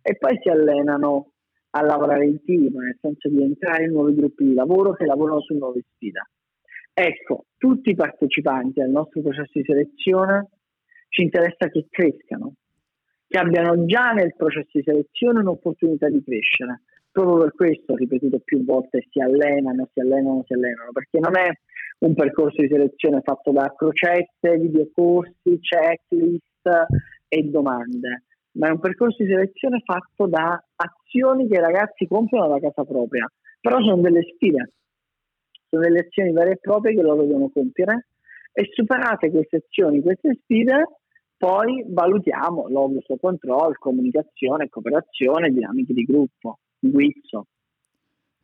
E 0.00 0.16
poi 0.16 0.38
si 0.40 0.48
allenano 0.48 1.32
a 1.72 1.82
lavorare 1.82 2.24
in 2.24 2.42
team, 2.42 2.74
nel 2.74 2.96
senso 3.02 3.28
di 3.28 3.42
entrare 3.42 3.84
in 3.84 3.92
nuovi 3.92 4.14
gruppi 4.14 4.44
di 4.44 4.54
lavoro 4.54 4.94
che 4.94 5.04
lavorano 5.04 5.42
su 5.42 5.54
nuove 5.58 5.84
sfide. 5.92 6.30
Ecco, 6.94 7.44
tutti 7.58 7.90
i 7.90 7.94
partecipanti 7.94 8.80
al 8.80 8.88
nostro 8.88 9.20
processo 9.20 9.52
di 9.52 9.64
selezione 9.64 10.48
ci 11.10 11.20
interessa 11.20 11.68
che 11.68 11.86
crescano, 11.90 12.54
che 13.32 13.38
abbiano 13.38 13.86
già 13.86 14.12
nel 14.12 14.34
processo 14.36 14.68
di 14.72 14.82
selezione 14.84 15.40
un'opportunità 15.40 16.06
di 16.10 16.22
crescere. 16.22 16.82
Proprio 17.10 17.38
per 17.38 17.54
questo, 17.54 17.96
ripetuto 17.96 18.40
più 18.44 18.62
volte, 18.62 19.06
si 19.10 19.20
allenano, 19.20 19.88
si 19.90 20.00
allenano, 20.00 20.44
si 20.46 20.52
allenano, 20.52 20.92
perché 20.92 21.18
non 21.18 21.38
è 21.38 21.48
un 22.00 22.14
percorso 22.14 22.60
di 22.60 22.68
selezione 22.68 23.22
fatto 23.22 23.50
da 23.50 23.72
crocette, 23.74 24.58
videocorsi, 24.58 25.58
checklist 25.60 26.68
e 27.26 27.42
domande, 27.44 28.24
ma 28.58 28.68
è 28.68 28.70
un 28.70 28.80
percorso 28.80 29.22
di 29.22 29.30
selezione 29.30 29.80
fatto 29.82 30.26
da 30.26 30.62
azioni 30.76 31.48
che 31.48 31.56
i 31.56 31.60
ragazzi 31.60 32.06
compiono 32.06 32.48
da 32.48 32.60
casa 32.60 32.84
propria, 32.84 33.26
però 33.62 33.80
sono 33.80 34.02
delle 34.02 34.24
sfide, 34.34 34.72
sono 35.70 35.82
delle 35.82 36.00
azioni 36.00 36.32
vere 36.32 36.50
e 36.50 36.58
proprie 36.60 36.94
che 36.94 37.00
loro 37.00 37.22
devono 37.22 37.48
compiere 37.48 38.08
e 38.52 38.68
superate 38.72 39.30
queste 39.30 39.64
azioni, 39.64 40.02
queste 40.02 40.36
sfide, 40.42 40.84
poi 41.42 41.84
valutiamo 41.88 42.68
logos 42.68 43.04
control, 43.20 43.76
comunicazione, 43.76 44.68
cooperazione, 44.68 45.50
dinamiche 45.50 45.92
di 45.92 46.04
gruppo, 46.04 46.60
guizzo. 46.78 47.48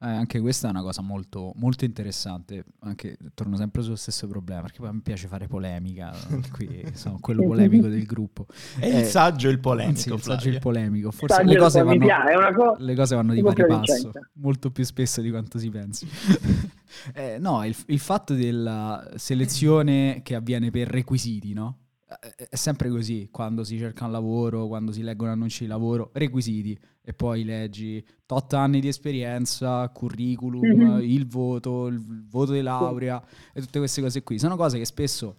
Eh, 0.00 0.08
anche 0.08 0.40
questa 0.40 0.66
è 0.66 0.70
una 0.70 0.82
cosa 0.82 1.00
molto, 1.00 1.52
molto 1.54 1.84
interessante, 1.84 2.64
anche 2.80 3.16
torno 3.34 3.54
sempre 3.54 3.82
sullo 3.82 3.94
stesso 3.94 4.26
problema, 4.26 4.62
perché 4.62 4.80
poi 4.80 4.92
mi 4.94 5.00
piace 5.00 5.28
fare 5.28 5.46
polemica, 5.46 6.12
qui 6.50 6.90
sono 6.94 7.18
quello 7.20 7.44
polemico 7.44 7.86
del 7.86 8.04
gruppo. 8.04 8.46
È 8.80 8.84
eh, 8.84 8.98
il 8.98 9.04
saggio 9.04 9.46
e 9.46 9.52
il 9.52 9.60
polemico. 9.60 9.98
Sì, 10.00 10.12
il 10.12 10.20
saggio 10.20 10.48
e 10.48 10.52
il 10.54 10.58
polemico. 10.58 11.12
Forse 11.12 11.44
le 11.44 11.56
cose, 11.56 11.82
vanno, 11.84 12.04
co- 12.52 12.74
le 12.78 12.94
cose, 12.96 13.14
vanno, 13.14 13.32
di 13.32 13.42
pari 13.42 13.64
passo, 13.64 14.10
molto 14.34 14.72
più 14.72 14.82
spesso 14.82 15.20
di 15.20 15.30
quanto 15.30 15.58
si 15.58 15.70
pensi. 15.70 16.04
eh, 17.14 17.38
no, 17.38 17.64
il, 17.64 17.76
il 17.86 18.00
fatto 18.00 18.34
della 18.34 19.08
selezione 19.14 20.20
che 20.24 20.34
avviene 20.34 20.72
per 20.72 20.88
requisiti, 20.88 21.52
no? 21.52 21.82
È 22.08 22.56
sempre 22.56 22.88
così, 22.88 23.28
quando 23.30 23.64
si 23.64 23.76
cerca 23.76 24.06
un 24.06 24.12
lavoro, 24.12 24.66
quando 24.66 24.92
si 24.92 25.02
leggono 25.02 25.32
annunci 25.32 25.64
di 25.64 25.68
lavoro, 25.68 26.10
requisiti 26.14 26.78
e 27.02 27.12
poi 27.12 27.44
leggi 27.44 28.02
tot 28.24 28.54
anni 28.54 28.80
di 28.80 28.88
esperienza, 28.88 29.86
curriculum, 29.90 30.66
mm-hmm. 30.66 31.00
il 31.02 31.26
voto, 31.26 31.86
il 31.88 32.26
voto 32.26 32.52
di 32.52 32.62
laurea 32.62 33.22
e 33.52 33.60
tutte 33.60 33.78
queste 33.78 34.00
cose 34.00 34.22
qui. 34.22 34.38
Sono 34.38 34.56
cose 34.56 34.78
che 34.78 34.86
spesso, 34.86 35.36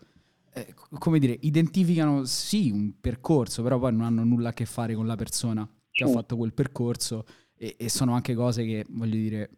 eh, 0.53 0.75
come 0.99 1.17
dire, 1.17 1.35
identificano 1.41 2.23
sì 2.25 2.69
un 2.69 2.93
percorso, 2.99 3.63
però 3.63 3.79
poi 3.79 3.91
non 3.91 4.01
hanno 4.01 4.23
nulla 4.23 4.49
a 4.49 4.53
che 4.53 4.65
fare 4.65 4.93
con 4.93 5.07
la 5.07 5.15
persona 5.15 5.67
che 5.89 6.03
ha 6.03 6.07
fatto 6.07 6.37
quel 6.37 6.53
percorso 6.53 7.25
e, 7.55 7.75
e 7.79 7.89
sono 7.89 8.13
anche 8.13 8.35
cose 8.35 8.63
che, 8.63 8.85
voglio 8.89 9.15
dire, 9.15 9.49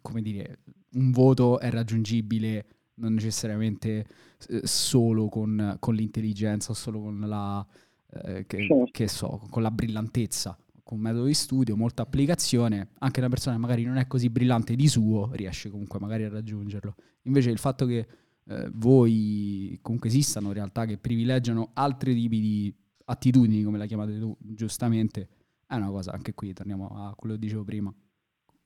come 0.00 0.20
dire, 0.20 0.58
un 0.94 1.12
voto 1.12 1.60
è 1.60 1.70
raggiungibile 1.70 2.66
non 3.02 3.14
necessariamente 3.14 4.06
eh, 4.48 4.60
solo 4.64 5.28
con, 5.28 5.76
con, 5.78 5.94
l'intelligenza 5.94 6.70
o 6.70 6.74
solo 6.74 7.00
con 7.00 7.20
la, 7.20 7.66
eh, 8.10 8.46
che, 8.46 8.66
certo. 8.66 8.88
che, 8.90 9.08
so, 9.08 9.46
con 9.50 9.62
la 9.62 9.70
brillantezza, 9.70 10.56
con 10.82 11.00
metodo 11.00 11.24
di 11.24 11.34
studio, 11.34 11.76
molta 11.76 12.02
applicazione, 12.02 12.90
anche 13.00 13.20
una 13.20 13.28
persona 13.28 13.56
che 13.56 13.60
magari 13.60 13.84
non 13.84 13.96
è 13.96 14.06
così 14.06 14.30
brillante 14.30 14.76
di 14.76 14.88
suo 14.88 15.30
riesce 15.32 15.68
comunque 15.68 15.98
magari 15.98 16.24
a 16.24 16.28
raggiungerlo. 16.28 16.94
Invece 17.22 17.50
il 17.50 17.58
fatto 17.58 17.86
che 17.86 18.06
eh, 18.44 18.70
voi 18.72 19.78
comunque 19.82 20.08
esistano 20.08 20.52
realtà 20.52 20.86
che 20.86 20.98
privilegiano 20.98 21.70
altri 21.74 22.14
tipi 22.14 22.40
di 22.40 22.74
attitudini, 23.04 23.62
come 23.64 23.78
la 23.78 23.86
chiamate 23.86 24.18
tu 24.18 24.36
giustamente, 24.38 25.28
è 25.66 25.74
una 25.74 25.88
cosa, 25.90 26.12
anche 26.12 26.34
qui 26.34 26.52
torniamo 26.52 26.88
a 26.88 27.14
quello 27.16 27.34
che 27.34 27.40
dicevo 27.40 27.64
prima, 27.64 27.92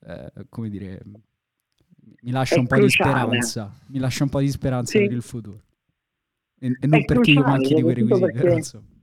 eh, 0.00 0.32
come 0.48 0.68
dire, 0.68 1.02
mi 2.20 2.30
lascia 2.30 2.58
un 2.58 2.66
po' 2.66 2.76
cruciale. 2.76 3.12
di 3.12 3.42
speranza. 3.42 3.72
Mi 3.88 3.98
lascia 3.98 4.24
un 4.24 4.30
po' 4.30 4.40
di 4.40 4.48
speranza 4.48 4.98
sì. 4.98 5.04
per 5.04 5.12
il 5.12 5.22
futuro. 5.22 5.60
E, 6.58 6.66
e 6.80 6.86
non 6.86 7.00
è 7.00 7.04
perché 7.04 7.30
io 7.32 7.42
manchi 7.42 7.74
di 7.74 7.82
quei 7.82 7.94
requisiti. 7.94 8.30
Perché... 8.32 8.94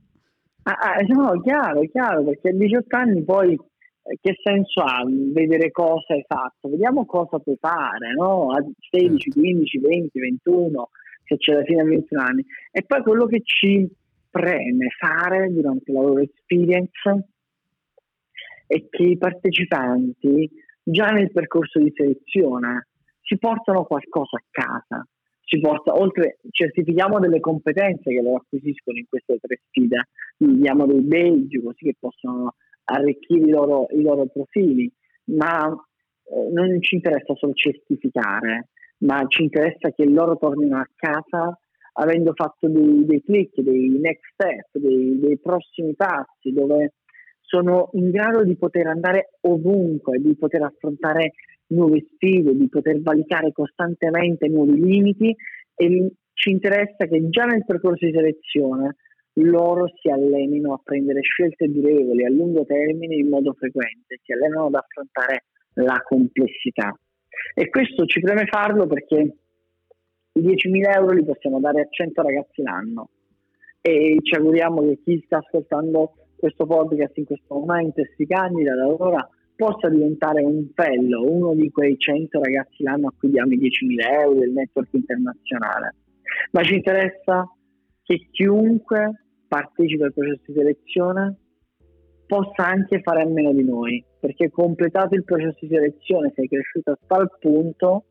Ah, 0.66 0.78
ah, 0.78 1.00
no, 1.08 1.40
chiaro, 1.42 1.82
chiaro, 1.90 2.24
perché 2.24 2.48
a 2.48 2.52
18 2.54 2.96
anni 2.96 3.22
poi 3.22 3.52
eh, 3.52 4.18
che 4.18 4.34
senso 4.42 4.80
ha 4.80 5.04
vedere 5.06 5.70
cosa 5.70 6.14
hai 6.14 6.24
fatto? 6.26 6.70
Vediamo 6.70 7.04
cosa 7.04 7.38
puoi 7.38 7.58
fare, 7.60 8.14
no? 8.16 8.50
A 8.50 8.64
16, 8.90 9.30
15, 9.30 9.78
20, 9.78 10.18
21, 10.18 10.88
se 11.26 11.36
c'è 11.36 11.52
la 11.52 11.64
fine 11.64 11.82
a 11.82 11.84
21 11.84 12.22
anni. 12.22 12.46
E 12.70 12.82
poi 12.82 13.02
quello 13.02 13.26
che 13.26 13.42
ci 13.44 13.86
preme 14.30 14.88
fare 14.98 15.52
durante 15.52 15.92
la 15.92 16.00
loro 16.00 16.20
experience 16.20 17.28
è 18.66 18.88
che 18.88 19.02
i 19.02 19.18
partecipanti 19.18 20.50
già 20.82 21.10
nel 21.10 21.30
percorso 21.30 21.78
di 21.78 21.92
selezione 21.94 22.88
si 23.24 23.38
portano 23.38 23.84
qualcosa 23.84 24.36
a 24.36 24.44
casa, 24.50 25.06
ci 25.44 25.60
porta, 25.60 25.94
oltre, 25.94 26.38
certifichiamo 26.50 27.18
delle 27.18 27.40
competenze 27.40 28.10
che 28.10 28.22
loro 28.22 28.36
acquisiscono 28.36 28.98
in 28.98 29.06
queste 29.08 29.38
tre 29.40 29.60
sfide, 29.68 30.08
gli 30.36 30.60
diamo 30.60 30.86
dei 30.86 31.02
badge 31.02 31.62
così 31.62 31.84
che 31.84 31.96
possono 31.98 32.54
arricchire 32.84 33.46
i 33.46 33.50
loro, 33.50 33.86
i 33.90 34.02
loro 34.02 34.26
profili, 34.26 34.90
ma 35.26 35.66
eh, 35.68 36.50
non 36.52 36.80
ci 36.80 36.96
interessa 36.96 37.34
solo 37.34 37.52
certificare, 37.54 38.68
ma 38.98 39.24
ci 39.26 39.42
interessa 39.42 39.90
che 39.90 40.06
loro 40.06 40.36
tornino 40.36 40.78
a 40.78 40.88
casa 40.94 41.58
avendo 41.96 42.32
fatto 42.34 42.68
dei, 42.68 43.04
dei 43.04 43.22
click, 43.22 43.60
dei 43.60 43.88
next 44.00 44.32
step, 44.32 44.68
dei, 44.72 45.18
dei 45.20 45.38
prossimi 45.38 45.94
passi, 45.94 46.52
dove 46.52 46.94
sono 47.40 47.90
in 47.92 48.10
grado 48.10 48.42
di 48.42 48.56
poter 48.56 48.86
andare 48.86 49.34
ovunque, 49.42 50.18
di 50.18 50.34
poter 50.36 50.62
affrontare 50.62 51.34
nuove 51.74 52.06
sfide, 52.14 52.54
di 52.54 52.68
poter 52.68 53.00
valicare 53.02 53.52
costantemente 53.52 54.48
nuovi 54.48 54.80
limiti 54.80 55.34
e 55.74 56.12
ci 56.32 56.50
interessa 56.50 57.06
che 57.06 57.28
già 57.28 57.44
nel 57.44 57.64
percorso 57.64 58.06
di 58.06 58.12
selezione 58.12 58.96
loro 59.38 59.86
si 60.00 60.08
allenino 60.08 60.74
a 60.74 60.80
prendere 60.82 61.20
scelte 61.22 61.68
durevoli 61.68 62.24
a 62.24 62.30
lungo 62.30 62.64
termine 62.64 63.16
in 63.16 63.28
modo 63.28 63.52
frequente, 63.54 64.20
si 64.22 64.32
allenano 64.32 64.66
ad 64.66 64.74
affrontare 64.74 65.44
la 65.74 66.00
complessità. 66.06 66.96
E 67.54 67.68
questo 67.68 68.04
ci 68.06 68.20
preme 68.20 68.46
farlo 68.46 68.86
perché 68.86 69.34
i 70.32 70.40
10.000 70.40 70.96
euro 70.96 71.14
li 71.14 71.24
possiamo 71.24 71.60
dare 71.60 71.82
a 71.82 71.86
100 71.88 72.22
ragazzi 72.22 72.62
l'anno 72.62 73.08
e 73.80 74.18
ci 74.22 74.34
auguriamo 74.34 74.82
che 74.82 75.00
chi 75.04 75.22
sta 75.24 75.38
ascoltando 75.38 76.14
questo 76.36 76.66
podcast 76.66 77.16
in 77.18 77.24
questo 77.24 77.54
momento 77.54 78.00
e 78.00 78.12
si 78.16 78.26
candida 78.26 78.74
da 78.74 78.86
ora 78.88 79.28
possa 79.56 79.88
diventare 79.88 80.42
un 80.42 80.68
fellow, 80.74 81.28
uno 81.28 81.54
di 81.54 81.70
quei 81.70 81.96
100 81.98 82.40
ragazzi 82.40 82.82
l'anno 82.82 83.08
a 83.08 83.14
cui 83.16 83.30
diamo 83.30 83.52
i 83.52 83.58
10.000 83.58 84.20
euro 84.22 84.38
del 84.38 84.50
network 84.50 84.88
internazionale. 84.92 85.94
Ma 86.52 86.62
ci 86.62 86.74
interessa 86.74 87.48
che 88.02 88.28
chiunque 88.30 89.24
partecipa 89.46 90.06
al 90.06 90.12
processo 90.12 90.42
di 90.46 90.54
selezione 90.54 91.38
possa 92.26 92.66
anche 92.66 93.00
fare 93.02 93.22
a 93.22 93.26
meno 93.26 93.52
di 93.52 93.64
noi, 93.64 94.04
perché 94.18 94.50
completato 94.50 95.14
il 95.14 95.24
processo 95.24 95.58
di 95.60 95.68
selezione 95.68 96.32
sei 96.34 96.48
cresciuto 96.48 96.92
a 96.92 96.98
tal 97.06 97.30
punto 97.38 98.06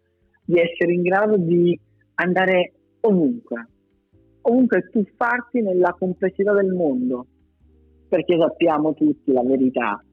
di 0.45 0.59
essere 0.59 0.93
in 0.93 1.01
grado 1.01 1.37
di 1.37 1.77
andare 2.15 2.73
ovunque, 3.01 3.67
comunque 4.41 4.89
tuffarti 4.91 5.61
nella 5.61 5.95
complessità 5.97 6.53
del 6.53 6.71
mondo, 6.71 7.25
perché 8.07 8.37
sappiamo 8.37 8.93
tutti 8.93 9.31
la 9.31 9.43
verità, 9.43 10.03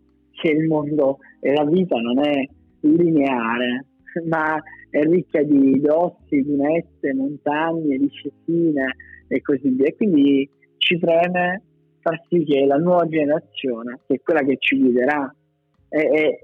che 0.40 0.48
il 0.48 0.66
mondo 0.66 1.18
e 1.40 1.52
la 1.52 1.64
vita 1.64 1.96
non 1.96 2.18
è 2.18 2.44
lineare, 2.80 3.86
ma 4.28 4.56
è 4.88 5.02
ricca 5.02 5.42
di 5.42 5.80
dossi, 5.80 6.42
dunette, 6.42 7.14
montagne, 7.14 7.98
discesine 7.98 8.96
e 9.28 9.40
così 9.42 9.68
via. 9.68 9.86
E 9.86 9.94
quindi 9.94 10.48
ci 10.78 10.98
preme 10.98 11.62
far 12.00 12.20
sì 12.28 12.44
che 12.44 12.64
la 12.66 12.76
nuova 12.76 13.06
generazione, 13.06 14.00
che 14.06 14.14
è 14.14 14.20
quella 14.20 14.40
che 14.40 14.56
ci 14.58 14.78
guiderà, 14.78 15.32
è, 15.88 15.98
è, 15.98 16.38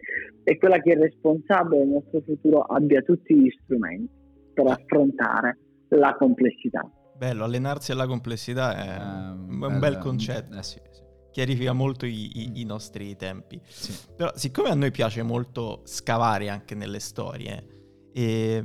è 0.44 0.56
quella 0.58 0.78
che 0.80 0.92
è 0.92 0.96
responsabile 0.96 1.78
del 1.78 1.88
nostro 1.88 2.20
futuro, 2.20 2.60
abbia 2.62 3.00
tutti 3.02 3.34
gli 3.34 3.50
strumenti 3.62 4.12
per 4.52 4.66
affrontare 4.66 5.58
la 5.88 6.14
complessità. 6.16 6.88
Bello, 7.16 7.44
allenarsi 7.44 7.92
alla 7.92 8.06
complessità 8.06 8.76
è 8.76 9.00
eh, 9.00 9.30
un 9.30 9.58
bel, 9.58 9.78
bel 9.78 9.98
concetto. 9.98 10.58
Eh, 10.58 10.62
sì, 10.62 10.78
sì. 10.90 11.05
Chiarifica 11.36 11.74
molto 11.74 12.06
i, 12.06 12.30
i, 12.32 12.60
i 12.62 12.64
nostri 12.64 13.14
tempi. 13.14 13.60
Sì. 13.66 13.92
Però, 14.16 14.32
siccome 14.34 14.70
a 14.70 14.74
noi 14.74 14.90
piace 14.90 15.22
molto 15.22 15.82
scavare 15.84 16.48
anche 16.48 16.74
nelle 16.74 16.98
storie, 16.98 17.66
eh, 18.14 18.64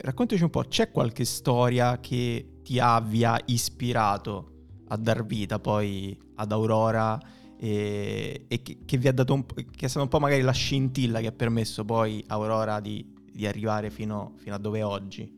raccontaci 0.00 0.42
un 0.42 0.50
po', 0.50 0.62
c'è 0.62 0.90
qualche 0.90 1.24
storia 1.24 2.00
che 2.00 2.58
ti 2.64 2.80
abbia 2.80 3.38
ispirato 3.44 4.50
a 4.88 4.96
dar 4.96 5.24
vita 5.24 5.60
poi 5.60 6.18
ad 6.34 6.50
Aurora 6.50 7.20
e, 7.56 8.46
e 8.48 8.62
che, 8.62 8.78
che, 8.84 8.96
vi 8.96 9.06
ha 9.06 9.12
dato 9.12 9.34
un 9.34 9.46
po', 9.46 9.54
che 9.54 9.86
è 9.86 9.88
stata 9.88 10.02
un 10.02 10.10
po' 10.10 10.18
magari 10.18 10.42
la 10.42 10.50
scintilla 10.50 11.20
che 11.20 11.28
ha 11.28 11.32
permesso 11.32 11.84
poi 11.84 12.24
a 12.26 12.34
Aurora 12.34 12.80
di, 12.80 13.06
di 13.32 13.46
arrivare 13.46 13.90
fino, 13.90 14.32
fino 14.38 14.56
a 14.56 14.58
dove 14.58 14.80
è 14.80 14.84
oggi? 14.84 15.32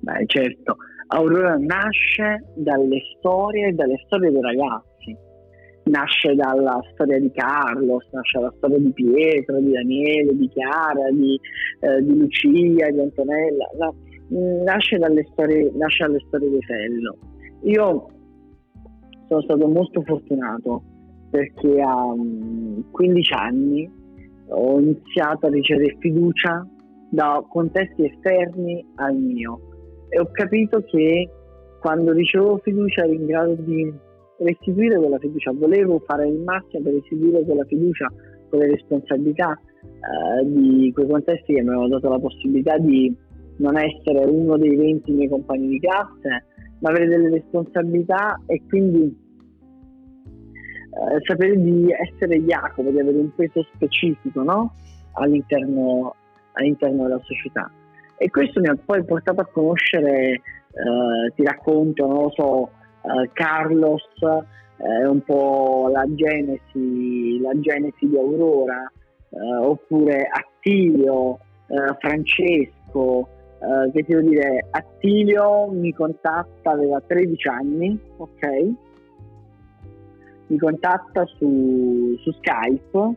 Beh, 0.00 0.24
certo. 0.24 0.78
Aurora 1.08 1.56
nasce 1.58 2.54
dalle 2.56 3.02
storie, 3.18 3.74
dalle 3.74 4.02
storie 4.06 4.30
dei 4.30 4.40
ragazzi. 4.40 4.92
Nasce 5.84 6.34
dalla 6.34 6.80
storia 6.92 7.20
di 7.20 7.30
Carlos, 7.32 8.06
nasce 8.10 8.38
dalla 8.38 8.54
storia 8.56 8.78
di 8.78 8.92
Pietro, 8.92 9.60
di 9.60 9.72
Daniele, 9.72 10.34
di 10.34 10.48
Chiara, 10.48 11.10
di, 11.10 11.38
eh, 11.80 12.02
di 12.02 12.18
Lucia, 12.18 12.90
di 12.90 13.00
Antonella. 13.00 13.70
No, 13.78 13.94
nasce, 14.64 14.96
dalle 14.96 15.26
storie, 15.32 15.70
nasce 15.74 16.06
dalle 16.06 16.20
storie 16.26 16.48
di 16.48 16.62
Fello. 16.62 17.16
Io 17.64 18.08
sono 19.28 19.42
stato 19.42 19.68
molto 19.68 20.02
fortunato 20.02 20.82
perché 21.30 21.80
a 21.80 22.14
15 22.90 23.34
mm, 23.34 23.38
anni 23.38 23.90
ho 24.48 24.78
iniziato 24.78 25.46
a 25.46 25.50
ricevere 25.50 25.96
fiducia 25.98 26.66
da 27.10 27.44
contesti 27.48 28.04
esterni 28.04 28.84
al 28.96 29.16
mio 29.16 29.60
e 30.08 30.20
ho 30.20 30.28
capito 30.30 30.82
che 30.82 31.28
quando 31.80 32.12
ricevevo 32.12 32.58
fiducia 32.58 33.02
ero 33.02 33.12
in 33.12 33.26
grado 33.26 33.54
di 33.54 33.92
restituire 34.38 34.96
quella 34.96 35.18
fiducia, 35.18 35.52
volevo 35.52 36.00
fare 36.06 36.26
il 36.28 36.40
massimo 36.40 36.82
per 36.82 36.94
restituire 36.94 37.44
quella 37.44 37.64
fiducia, 37.64 38.12
quelle 38.48 38.66
responsabilità 38.68 39.58
eh, 39.82 40.44
di 40.46 40.90
quei 40.92 41.06
contesti 41.06 41.54
che 41.54 41.62
mi 41.62 41.68
avevano 41.68 41.88
dato 41.88 42.08
la 42.08 42.18
possibilità 42.18 42.78
di 42.78 43.14
non 43.56 43.78
essere 43.78 44.24
uno 44.24 44.56
dei 44.56 44.74
20 44.74 45.12
miei 45.12 45.28
compagni 45.28 45.68
di 45.68 45.80
classe, 45.80 46.46
ma 46.80 46.90
avere 46.90 47.06
delle 47.06 47.30
responsabilità 47.30 48.40
e 48.46 48.60
quindi 48.68 49.22
eh, 50.94 51.20
sapere 51.24 51.56
di 51.60 51.88
essere 51.90 52.40
Jacopo, 52.42 52.90
di 52.90 53.00
avere 53.00 53.18
un 53.18 53.34
peso 53.34 53.66
specifico 53.74 54.42
no? 54.42 54.74
all'interno, 55.12 56.14
all'interno 56.52 57.04
della 57.04 57.20
società. 57.22 57.70
E 58.16 58.30
questo 58.30 58.60
mi 58.60 58.68
ha 58.68 58.76
poi 58.82 59.04
portato 59.04 59.40
a 59.40 59.46
conoscere, 59.46 60.30
eh, 60.30 61.32
ti 61.34 61.42
racconto, 61.44 62.06
non 62.06 62.22
lo 62.22 62.30
so, 62.30 62.70
eh, 63.04 63.30
Carlos, 63.34 64.02
eh, 64.78 65.06
un 65.06 65.20
po' 65.22 65.90
la 65.92 66.04
genesi, 66.08 67.38
la 67.40 67.52
genesi 67.60 68.08
di 68.08 68.16
Aurora, 68.16 68.90
eh, 69.30 69.56
oppure 69.56 70.26
Attilio, 70.30 71.38
Francesco, 71.98 73.28
eh, 73.58 73.90
che 73.92 74.04
ti 74.04 74.12
devo 74.12 74.28
dire, 74.28 74.66
Attilio 74.70 75.68
mi 75.70 75.92
contatta, 75.92 76.70
aveva 76.70 77.00
13 77.00 77.48
anni, 77.48 77.98
ok? 78.16 78.72
Mi 80.46 80.58
contatta 80.58 81.24
su, 81.38 82.16
su 82.20 82.30
Skype, 82.32 83.16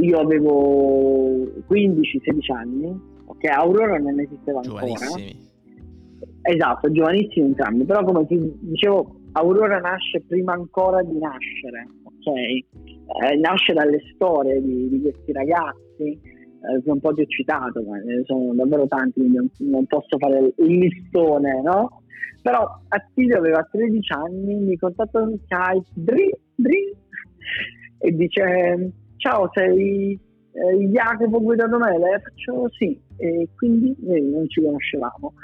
io 0.00 0.18
avevo 0.18 1.44
15-16 1.68 2.52
anni, 2.52 3.00
ok? 3.26 3.44
Aurora 3.44 3.98
non 3.98 4.18
esisteva 4.18 4.60
ancora. 4.62 4.94
Esatto, 6.48 6.90
giovanissimi 6.90 7.48
entrambi, 7.48 7.84
però 7.84 8.02
come 8.02 8.24
ti 8.24 8.40
dicevo, 8.60 9.20
Aurora 9.32 9.80
nasce 9.80 10.22
prima 10.26 10.54
ancora 10.54 11.02
di 11.02 11.18
nascere, 11.18 11.86
ok? 12.04 12.26
Eh, 12.26 13.36
nasce 13.38 13.74
dalle 13.74 14.00
storie 14.14 14.58
di, 14.62 14.88
di 14.88 14.98
questi 15.02 15.30
ragazzi, 15.32 16.04
eh, 16.08 16.82
un 16.86 17.00
po' 17.00 17.12
ti 17.12 17.20
ho 17.20 17.26
citato, 17.26 17.82
ma 17.82 17.98
ne 17.98 18.22
sono 18.24 18.54
davvero 18.54 18.86
tanti, 18.86 19.20
quindi 19.20 19.50
non, 19.58 19.84
posso 19.84 20.16
fare 20.16 20.54
il 20.56 20.78
listone, 20.78 21.60
no? 21.60 22.00
Però 22.40 22.66
Attilio 22.88 23.36
aveva 23.36 23.68
13 23.70 24.12
anni, 24.14 24.54
mi 24.54 24.76
contatta 24.78 25.22
su 25.22 25.38
Skype, 25.44 25.90
dri, 25.92 26.30
dri, 26.54 26.96
e 27.98 28.10
dice 28.12 28.90
ciao 29.18 29.50
sei 29.52 30.18
eh, 30.52 30.76
Jacopo 30.86 31.42
Guido 31.42 31.68
Mele? 31.68 32.22
Faccio 32.22 32.70
sì, 32.70 32.98
e 33.18 33.48
quindi 33.54 33.94
noi 34.00 34.30
non 34.30 34.48
ci 34.48 34.62
conoscevamo. 34.62 35.34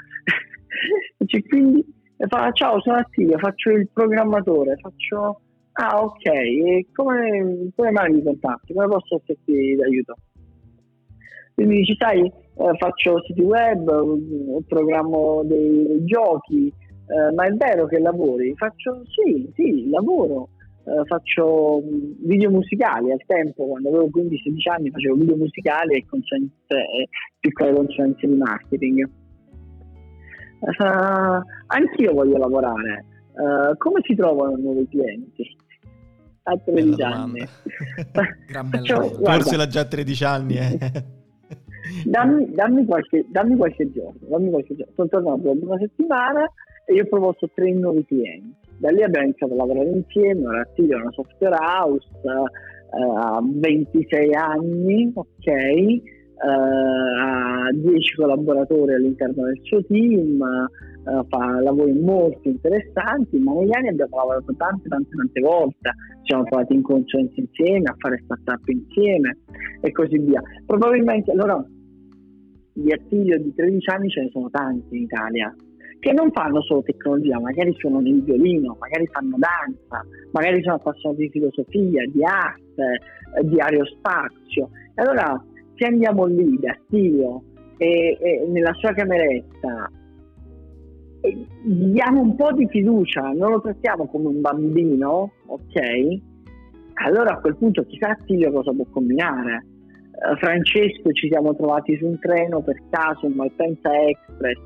Cioè, 1.25 1.43
quindi 1.43 1.85
fa 2.27 2.51
ciao 2.51 2.79
sono 2.81 2.97
Attilio, 2.97 3.37
faccio 3.37 3.71
il 3.71 3.89
programmatore, 3.91 4.77
faccio 4.77 5.41
ah 5.73 6.03
ok, 6.03 6.25
e 6.25 6.87
come, 6.93 7.69
come 7.75 7.91
mai 7.91 8.11
mi 8.13 8.23
contatti? 8.23 8.73
Come 8.73 8.87
posso 8.87 9.15
esserti 9.15 9.75
d'aiuto? 9.75 10.15
Quindi 11.53 11.77
dici 11.77 11.95
sai, 11.97 12.25
eh, 12.25 12.77
faccio 12.77 13.21
siti 13.23 13.41
web, 13.41 14.63
programmo 14.67 15.43
dei 15.43 16.03
giochi, 16.05 16.67
eh, 16.67 17.33
ma 17.33 17.45
è 17.45 17.51
vero 17.51 17.87
che 17.87 17.99
lavori? 17.99 18.53
Faccio 18.55 19.03
sì, 19.05 19.49
sì, 19.53 19.89
lavoro 19.89 20.49
eh, 20.85 21.03
faccio 21.05 21.81
video 22.25 22.51
musicali 22.51 23.11
al 23.11 23.21
tempo, 23.25 23.65
quando 23.65 23.89
avevo 23.89 24.05
15-16 24.05 24.71
anni 24.71 24.91
facevo 24.91 25.15
video 25.15 25.35
musicali 25.35 25.95
e 25.95 26.05
consulenze, 26.05 26.53
eh, 26.69 27.09
piccole 27.39 27.73
consulenze 27.73 28.27
di 28.27 28.35
marketing. 28.35 29.09
Uh, 30.59 31.41
anch'io 31.67 32.13
voglio 32.13 32.37
lavorare. 32.37 33.05
Uh, 33.33 33.77
come 33.77 33.99
si 34.03 34.15
trovano 34.15 34.55
nuovi 34.55 34.87
clienti? 34.87 35.57
A 36.43 36.57
13 36.57 37.01
anni. 37.01 37.47
Faccio, 38.11 39.01
Forse 39.23 39.57
l'ha 39.57 39.67
già 39.67 39.81
a 39.81 39.85
13 39.85 40.23
anni. 40.23 40.55
Eh. 40.55 40.77
dammi, 42.05 42.51
dammi, 42.53 42.85
qualche, 42.85 43.25
dammi, 43.29 43.55
qualche, 43.57 43.91
giorno. 43.91 44.19
Dammi 44.21 44.49
qualche 44.51 44.75
giorno. 44.75 44.93
Sono 44.95 45.07
tornato 45.09 45.41
dopo 45.41 45.65
una 45.65 45.77
settimana 45.79 46.49
e 46.85 46.93
io 46.93 47.03
ho 47.03 47.07
proposto 47.07 47.49
tre 47.53 47.71
nuovi 47.71 48.05
clienti 48.05 48.63
da 48.77 48.89
lì 48.89 49.03
abbiamo 49.03 49.27
iniziato 49.27 49.53
a 49.53 49.57
lavorare 49.57 49.89
insieme, 49.89 50.47
ora 50.47 50.61
è 50.61 50.81
una 50.81 51.11
software 51.11 51.55
house, 51.55 52.07
eh, 52.23 52.99
ha 53.17 53.39
26 53.41 54.33
anni, 54.33 55.11
ok, 55.13 56.14
ha 56.37 57.69
10 57.71 58.15
collaboratori 58.15 58.93
all'interno 58.93 59.43
del 59.43 59.59
suo 59.63 59.83
team, 59.85 60.41
eh, 60.41 61.25
fa 61.29 61.59
lavori 61.61 61.93
molto 61.93 62.47
interessanti, 62.49 63.37
ma 63.39 63.53
negli 63.53 63.75
anni 63.75 63.89
abbiamo 63.89 64.17
lavorato 64.17 64.53
tante 64.55 64.89
tante 64.89 65.09
tante 65.15 65.41
volte, 65.41 65.89
ci 66.21 66.31
siamo 66.31 66.43
trovati 66.43 66.73
in 66.73 66.81
consulenza 66.81 67.39
insieme, 67.39 67.89
a 67.89 67.95
fare 67.97 68.21
startup 68.23 68.67
insieme 68.67 69.37
e 69.81 69.91
così 69.91 70.17
via. 70.17 70.41
Probabilmente 70.65 71.31
allora 71.31 71.63
di 72.73 72.91
Attilio 72.91 73.39
di 73.39 73.53
13 73.53 73.89
anni 73.89 74.09
ce 74.09 74.21
ne 74.21 74.29
sono 74.31 74.49
tanti 74.49 74.97
in 74.97 75.03
Italia, 75.03 75.55
che 75.99 76.11
non 76.11 76.31
fanno 76.31 76.61
solo 76.61 76.83
tecnologia, 76.83 77.39
magari 77.39 77.73
suonano 77.77 78.07
il 78.07 78.21
violino, 78.21 78.75
magari 78.79 79.07
fanno 79.07 79.37
danza, 79.37 80.05
magari 80.31 80.61
sono 80.61 80.75
appassionati 80.75 81.21
di 81.21 81.29
filosofia, 81.29 82.05
di 82.11 82.23
arte, 82.23 82.99
eh, 83.37 83.43
di 83.47 83.59
aerospazio. 83.59 84.69
E 84.93 85.01
allora 85.01 85.43
se 85.75 85.85
andiamo 85.85 86.25
lì 86.25 86.57
da 86.59 86.77
Stio 86.85 87.43
e, 87.77 88.17
e 88.19 88.47
nella 88.47 88.73
sua 88.73 88.93
cameretta 88.93 89.89
e 91.21 91.47
gli 91.63 91.87
diamo 91.87 92.21
un 92.21 92.35
po' 92.35 92.51
di 92.53 92.67
fiducia, 92.69 93.31
non 93.31 93.51
lo 93.51 93.61
trattiamo 93.61 94.07
come 94.07 94.27
un 94.27 94.41
bambino, 94.41 95.31
ok? 95.47 96.19
Allora 97.05 97.31
a 97.31 97.39
quel 97.39 97.57
punto 97.57 97.83
chissà 97.85 98.09
Attilio 98.09 98.51
cosa 98.51 98.71
può 98.71 98.85
combinare. 98.91 99.65
Uh, 100.11 100.35
Francesco 100.37 101.11
ci 101.11 101.27
siamo 101.27 101.55
trovati 101.55 101.97
su 101.97 102.05
un 102.05 102.19
treno 102.19 102.61
per 102.61 102.75
caso, 102.89 103.25
un 103.25 103.33
Malpensa 103.33 103.89
Express, 104.07 104.59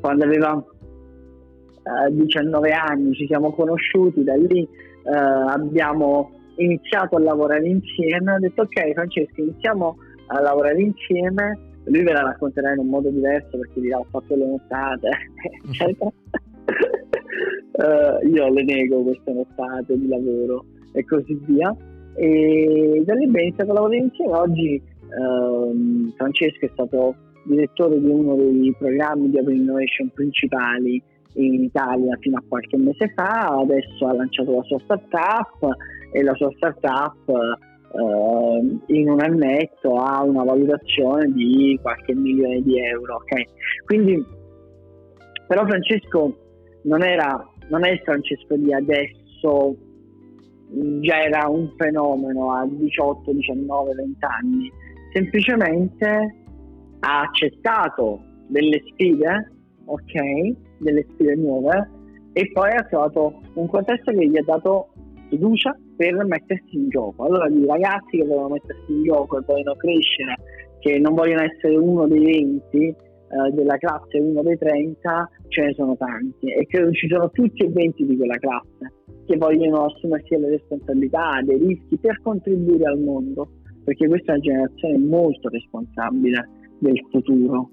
quando 0.00 0.24
aveva 0.24 0.64
19 2.10 2.70
anni, 2.70 3.14
ci 3.14 3.26
siamo 3.26 3.52
conosciuti, 3.52 4.24
da 4.24 4.34
lì 4.36 4.62
eh, 4.62 5.10
abbiamo 5.12 6.30
iniziato 6.56 7.16
a 7.16 7.20
lavorare 7.20 7.66
insieme, 7.66 8.32
ho 8.32 8.38
detto 8.38 8.62
ok 8.62 8.92
Francesco 8.92 9.40
iniziamo 9.40 9.96
a 10.26 10.40
lavorare 10.40 10.80
insieme, 10.80 11.58
lui 11.84 12.02
ve 12.02 12.12
la 12.12 12.22
racconterà 12.22 12.72
in 12.72 12.78
un 12.78 12.88
modo 12.88 13.10
diverso 13.10 13.58
perché 13.58 13.80
dirà 13.80 13.98
ho 13.98 14.06
fatto 14.10 14.34
le 14.34 14.46
nottate, 14.46 15.08
eccetera. 15.68 16.10
uh, 17.72 18.26
io 18.26 18.52
le 18.52 18.64
nego 18.64 19.02
queste 19.02 19.32
nottate 19.32 19.98
di 19.98 20.08
lavoro 20.08 20.64
e 20.92 21.04
così 21.04 21.38
via. 21.46 21.74
E 22.16 23.02
da 23.04 23.14
lì 23.14 23.24
abbiamo 23.24 23.46
iniziato 23.46 23.70
a 23.70 23.74
lavorare 23.74 23.98
insieme. 23.98 24.32
Oggi 24.32 24.82
uh, 25.18 26.12
Francesco 26.16 26.64
è 26.64 26.70
stato 26.72 27.14
direttore 27.44 28.00
di 28.00 28.08
uno 28.08 28.36
dei 28.36 28.74
programmi 28.78 29.30
di 29.30 29.38
Open 29.38 29.56
Innovation 29.56 30.10
principali 30.14 31.02
in 31.34 31.64
Italia 31.64 32.16
fino 32.20 32.38
a 32.38 32.42
qualche 32.46 32.76
mese 32.76 33.12
fa, 33.14 33.58
adesso 33.58 34.06
ha 34.06 34.14
lanciato 34.14 34.54
la 34.54 34.62
sua 34.62 34.78
startup 34.84 35.76
e 36.12 36.22
la 36.22 36.34
sua 36.34 36.50
startup 36.56 37.28
uh, 37.94 38.80
in 38.86 39.08
un 39.08 39.20
annetto 39.20 39.96
ha 39.96 40.22
una 40.22 40.44
valutazione 40.44 41.30
di 41.32 41.78
qualche 41.80 42.14
milione 42.14 42.60
di 42.62 42.78
euro. 42.78 43.16
Okay? 43.16 43.46
Quindi, 43.84 44.24
però 45.46 45.66
Francesco 45.66 46.36
non, 46.82 47.02
era, 47.02 47.48
non 47.68 47.84
è 47.84 47.90
il 47.90 48.00
Francesco 48.00 48.56
di 48.56 48.72
adesso, 48.72 49.76
già 51.00 51.22
era 51.22 51.48
un 51.48 51.72
fenomeno 51.76 52.52
a 52.52 52.66
18, 52.66 53.32
19, 53.32 53.94
20 53.94 54.24
anni, 54.24 54.72
semplicemente 55.12 56.36
ha 57.00 57.20
accettato 57.20 58.20
delle 58.48 58.82
sfide, 58.90 59.52
ok, 59.84 60.56
delle 60.78 61.06
sfide 61.12 61.34
nuove 61.36 61.90
e 62.32 62.50
poi 62.52 62.70
ha 62.70 62.82
trovato 62.84 63.40
un 63.54 63.68
contesto 63.68 64.10
che 64.10 64.26
gli 64.26 64.36
ha 64.36 64.42
dato 64.44 64.88
fiducia 65.28 65.76
per 65.96 66.24
mettersi 66.24 66.76
in 66.76 66.88
gioco. 66.88 67.24
Allora 67.24 67.48
i 67.48 67.64
ragazzi 67.66 68.18
che 68.18 68.24
vogliono 68.24 68.50
mettersi 68.50 68.92
in 68.92 69.04
gioco 69.04 69.38
e 69.38 69.44
vogliono 69.46 69.74
crescere, 69.76 70.34
che 70.80 70.98
non 70.98 71.14
vogliono 71.14 71.42
essere 71.42 71.76
uno 71.76 72.06
dei 72.06 72.24
20 72.24 72.76
eh, 72.76 72.96
della 73.52 73.76
classe, 73.76 74.18
uno 74.18 74.42
dei 74.42 74.58
30, 74.58 75.30
ce 75.48 75.62
ne 75.62 75.74
sono 75.74 75.96
tanti 75.96 76.52
e 76.52 76.66
credo 76.66 76.92
ci 76.92 77.08
sono 77.08 77.30
tutti 77.30 77.64
e 77.64 77.68
20 77.68 78.04
di 78.04 78.16
quella 78.16 78.36
classe 78.36 78.92
che 79.26 79.36
vogliono 79.36 79.86
assumersi 79.86 80.36
le 80.36 80.50
responsabilità, 80.50 81.40
dei 81.42 81.58
rischi 81.58 81.96
per 81.98 82.20
contribuire 82.22 82.84
al 82.84 82.98
mondo, 82.98 83.48
perché 83.82 84.06
questa 84.06 84.32
è 84.32 84.34
una 84.34 84.44
generazione 84.44 84.98
molto 84.98 85.48
responsabile 85.48 86.48
del 86.78 87.00
futuro. 87.10 87.70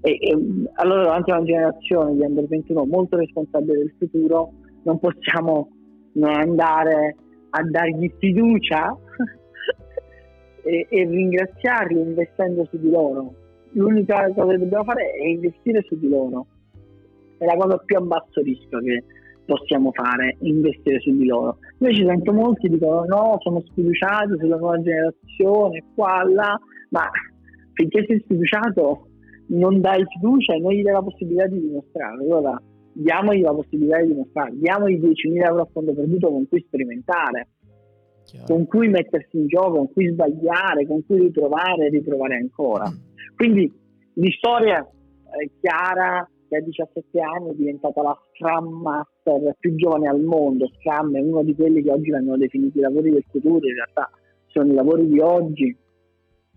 E, 0.00 0.18
e 0.20 0.36
allora 0.74 1.04
davanti 1.04 1.30
a 1.30 1.36
una 1.36 1.44
generazione 1.44 2.14
di 2.16 2.24
under 2.24 2.46
21 2.48 2.84
molto 2.86 3.16
responsabile 3.16 3.78
del 3.78 3.94
futuro 3.96 4.52
non 4.82 4.98
possiamo 4.98 5.68
non 6.14 6.34
andare 6.34 7.16
a 7.54 7.62
dargli 7.64 8.12
fiducia 8.18 8.96
e, 10.62 10.86
e 10.88 11.04
ringraziarli 11.04 12.00
investendo 12.00 12.66
su 12.70 12.78
di 12.78 12.90
loro. 12.90 13.34
L'unica 13.72 14.30
cosa 14.34 14.52
che 14.52 14.58
dobbiamo 14.58 14.84
fare 14.84 15.10
è 15.10 15.26
investire 15.26 15.82
su 15.86 15.98
di 15.98 16.08
loro. 16.08 16.46
È 17.38 17.44
la 17.44 17.56
cosa 17.56 17.78
più 17.78 17.96
a 17.96 18.00
basso 18.00 18.40
rischio 18.42 18.78
che 18.80 19.04
possiamo 19.44 19.90
fare, 19.92 20.36
investire 20.40 21.00
su 21.00 21.16
di 21.16 21.26
loro. 21.26 21.58
Io 21.78 21.92
ci 21.92 22.04
sento 22.06 22.32
molti 22.32 22.68
dicono 22.68 23.04
no, 23.04 23.36
sono 23.40 23.60
sfiduciati 23.60 24.36
sulla 24.38 24.56
nuova 24.56 24.80
generazione, 24.80 25.84
qua, 25.94 26.22
là, 26.24 26.58
ma 26.90 27.10
finché 27.72 28.04
sei 28.06 28.20
sfiduciato 28.24 29.06
non 29.48 29.80
dai 29.80 30.04
fiducia 30.06 30.54
e 30.54 30.60
non 30.60 30.72
gli 30.72 30.82
dai 30.82 30.92
la 30.92 31.02
possibilità 31.02 31.46
di 31.46 31.60
dimostrare. 31.60 32.22
Allora 32.22 32.62
diamogli 32.92 33.40
la 33.40 33.54
possibilità 33.54 34.00
di 34.00 34.08
dimostrare, 34.08 34.52
diamogli 34.54 35.00
10.000 35.00 35.44
euro 35.46 35.62
a 35.62 35.68
fondo 35.72 35.94
perduto 35.94 36.28
con 36.28 36.48
cui 36.48 36.64
sperimentare, 36.66 37.48
Chiaro. 38.24 38.46
con 38.46 38.66
cui 38.66 38.88
mettersi 38.88 39.36
in 39.36 39.46
gioco, 39.46 39.76
con 39.76 39.92
cui 39.92 40.08
sbagliare, 40.08 40.86
con 40.86 41.04
cui 41.06 41.20
ritrovare 41.20 41.86
e 41.86 41.90
ritrovare 41.90 42.36
ancora. 42.36 42.88
Mm. 42.88 43.34
Quindi 43.36 43.72
di 44.14 44.30
storia 44.32 44.80
eh, 44.80 45.50
Chiara 45.60 46.28
che 46.48 46.56
a 46.56 46.60
17 46.60 47.20
anni 47.20 47.50
è 47.50 47.54
diventata 47.54 48.02
la 48.02 48.18
Scrum 48.34 48.82
Master 48.82 49.56
più 49.58 49.74
giovane 49.74 50.08
al 50.08 50.20
mondo, 50.20 50.68
Scrum 50.78 51.16
è 51.16 51.20
uno 51.20 51.42
di 51.42 51.54
quelli 51.54 51.82
che 51.82 51.90
oggi 51.90 52.10
vengono 52.10 52.36
definiti 52.36 52.78
i 52.78 52.82
lavori 52.82 53.10
del 53.10 53.24
futuro, 53.30 53.66
in 53.66 53.74
realtà 53.74 54.10
sono 54.48 54.70
i 54.70 54.74
lavori 54.74 55.08
di 55.08 55.18
oggi 55.18 55.74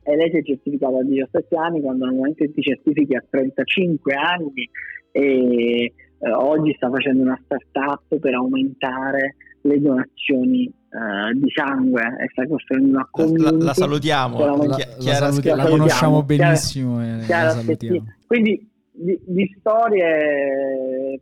e 0.07 0.15
lei 0.15 0.29
si 0.29 0.37
è 0.37 0.43
certificata 0.43 0.97
a 0.97 1.03
17 1.03 1.55
anni 1.55 1.81
quando 1.81 2.05
normalmente 2.05 2.51
ti 2.51 2.61
certifichi 2.61 3.15
a 3.15 3.23
35 3.27 4.13
anni 4.13 4.69
e 5.11 5.93
eh, 6.19 6.31
oggi 6.31 6.73
sta 6.75 6.89
facendo 6.89 7.23
una 7.23 7.39
startup 7.43 8.17
per 8.19 8.33
aumentare 8.33 9.35
le 9.61 9.81
donazioni 9.81 10.65
eh, 10.65 11.33
di 11.33 11.49
sangue 11.53 12.01
e 12.19 12.27
sta 12.31 12.47
costruendo 12.47 12.89
una 12.89 13.07
community. 13.09 13.43
La, 13.43 13.51
la, 13.51 13.63
la 13.63 13.73
salutiamo, 13.73 14.39
la, 14.39 14.65
la, 14.65 14.75
Chiara, 14.75 15.31
saluti- 15.31 15.49
la 15.49 15.67
conosciamo 15.67 16.23
benissimo. 16.23 16.99
Chiara, 17.25 17.53
Chiara 17.53 18.03
Quindi 18.27 18.69
di, 18.91 19.19
di, 19.25 19.55
storie 19.57 21.19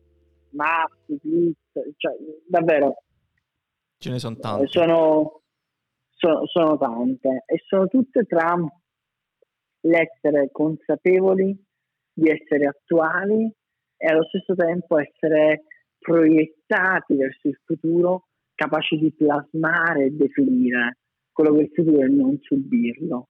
maschi, 0.49 1.55
cioè, 1.97 2.13
davvero 2.47 2.95
ce 4.03 4.09
ne 4.09 4.19
sono 4.19 4.35
tante. 4.35 4.67
Sono, 4.67 5.41
sono, 6.09 6.45
sono 6.45 6.77
tante 6.77 7.43
e 7.45 7.63
sono 7.65 7.87
tutte 7.87 8.25
tra 8.25 8.53
l'essere 9.81 10.49
consapevoli 10.51 11.57
di 12.11 12.29
essere 12.29 12.67
attuali 12.67 13.49
e 14.03 14.07
allo 14.07 14.25
stesso 14.25 14.53
tempo 14.53 14.99
essere 14.99 15.63
proiettati 15.97 17.15
verso 17.15 17.47
il 17.47 17.57
futuro, 17.63 18.25
capaci 18.53 18.97
di 18.97 19.13
plasmare 19.13 20.07
e 20.07 20.09
definire 20.11 20.97
quello 21.31 21.53
che 21.53 21.59
è 21.59 21.63
il 21.63 21.71
futuro 21.73 22.01
e 22.01 22.09
non 22.09 22.37
subirlo. 22.41 23.29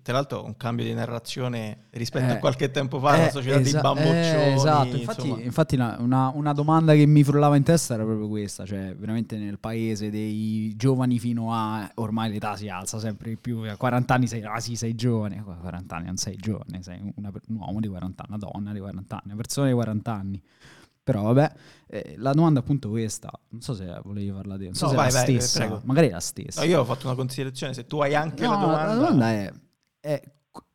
Tra 0.00 0.14
l'altro 0.14 0.44
un 0.44 0.56
cambio 0.56 0.84
di 0.84 0.94
narrazione 0.94 1.88
rispetto 1.90 2.32
eh, 2.32 2.36
a 2.36 2.38
qualche 2.38 2.70
tempo 2.70 2.98
fa, 2.98 3.16
eh, 3.16 3.24
la 3.24 3.30
società 3.30 3.58
esa- 3.58 3.70
dei 3.70 3.80
bamboccioni. 3.80 4.20
Eh, 4.20 4.52
esatto, 4.54 4.96
infatti, 4.96 5.28
infatti 5.28 5.74
una, 5.74 6.30
una, 6.34 6.52
domanda 6.52 6.94
che 6.94 7.04
mi 7.04 7.22
frullava 7.22 7.56
in 7.56 7.62
testa 7.62 7.94
era 7.94 8.04
proprio 8.04 8.28
questa, 8.28 8.64
cioè 8.64 8.94
veramente 8.96 9.36
nel 9.36 9.58
paese 9.58 10.08
dei 10.10 10.74
giovani 10.76 11.18
fino 11.18 11.52
a, 11.52 11.90
ormai 11.96 12.30
l'età 12.30 12.56
si 12.56 12.68
alza 12.68 12.98
sempre 12.98 13.30
di 13.30 13.36
più, 13.36 13.58
a 13.58 13.76
40 13.76 14.14
anni 14.14 14.26
sei, 14.26 14.42
ah 14.42 14.60
sì 14.60 14.76
sei 14.76 14.94
giovane, 14.94 15.44
a 15.46 15.54
40 15.54 15.94
anni 15.94 16.06
non 16.06 16.16
sei 16.16 16.36
giovane, 16.36 16.82
sei 16.82 17.12
una, 17.16 17.30
un 17.48 17.56
uomo 17.56 17.80
di 17.80 17.88
40 17.88 18.22
anni, 18.22 18.34
una 18.34 18.50
donna 18.50 18.72
di 18.72 18.80
40 18.80 19.14
anni, 19.14 19.26
una 19.26 19.36
persona 19.36 19.66
di 19.66 19.72
40 19.74 20.12
anni. 20.12 20.42
Però 21.04 21.22
vabbè, 21.22 21.52
eh, 21.88 22.14
la 22.18 22.32
domanda 22.32 22.60
è 22.60 22.62
appunto 22.62 22.88
questa, 22.88 23.28
non 23.48 23.60
so 23.60 23.74
se 23.74 23.92
volevi 24.04 24.30
parlare 24.30 24.58
di... 24.60 24.64
Non 24.66 24.74
so 24.74 24.84
no, 24.84 24.90
se 24.92 24.96
vai, 24.96 25.08
è 25.08 25.12
la 25.12 25.22
vai, 25.22 25.40
stessa, 25.40 25.66
vai, 25.66 25.80
magari 25.82 26.08
è 26.08 26.10
la 26.12 26.20
stessa. 26.20 26.60
No, 26.60 26.66
io 26.66 26.80
ho 26.80 26.84
fatto 26.84 27.06
una 27.06 27.16
considerazione, 27.16 27.74
se 27.74 27.86
tu 27.86 28.00
hai 28.00 28.14
anche 28.14 28.44
no, 28.44 28.52
la 28.52 28.56
domanda... 28.56 28.86
La 28.86 28.94
domanda 28.94 29.30
è 29.30 29.52
è 30.02 30.20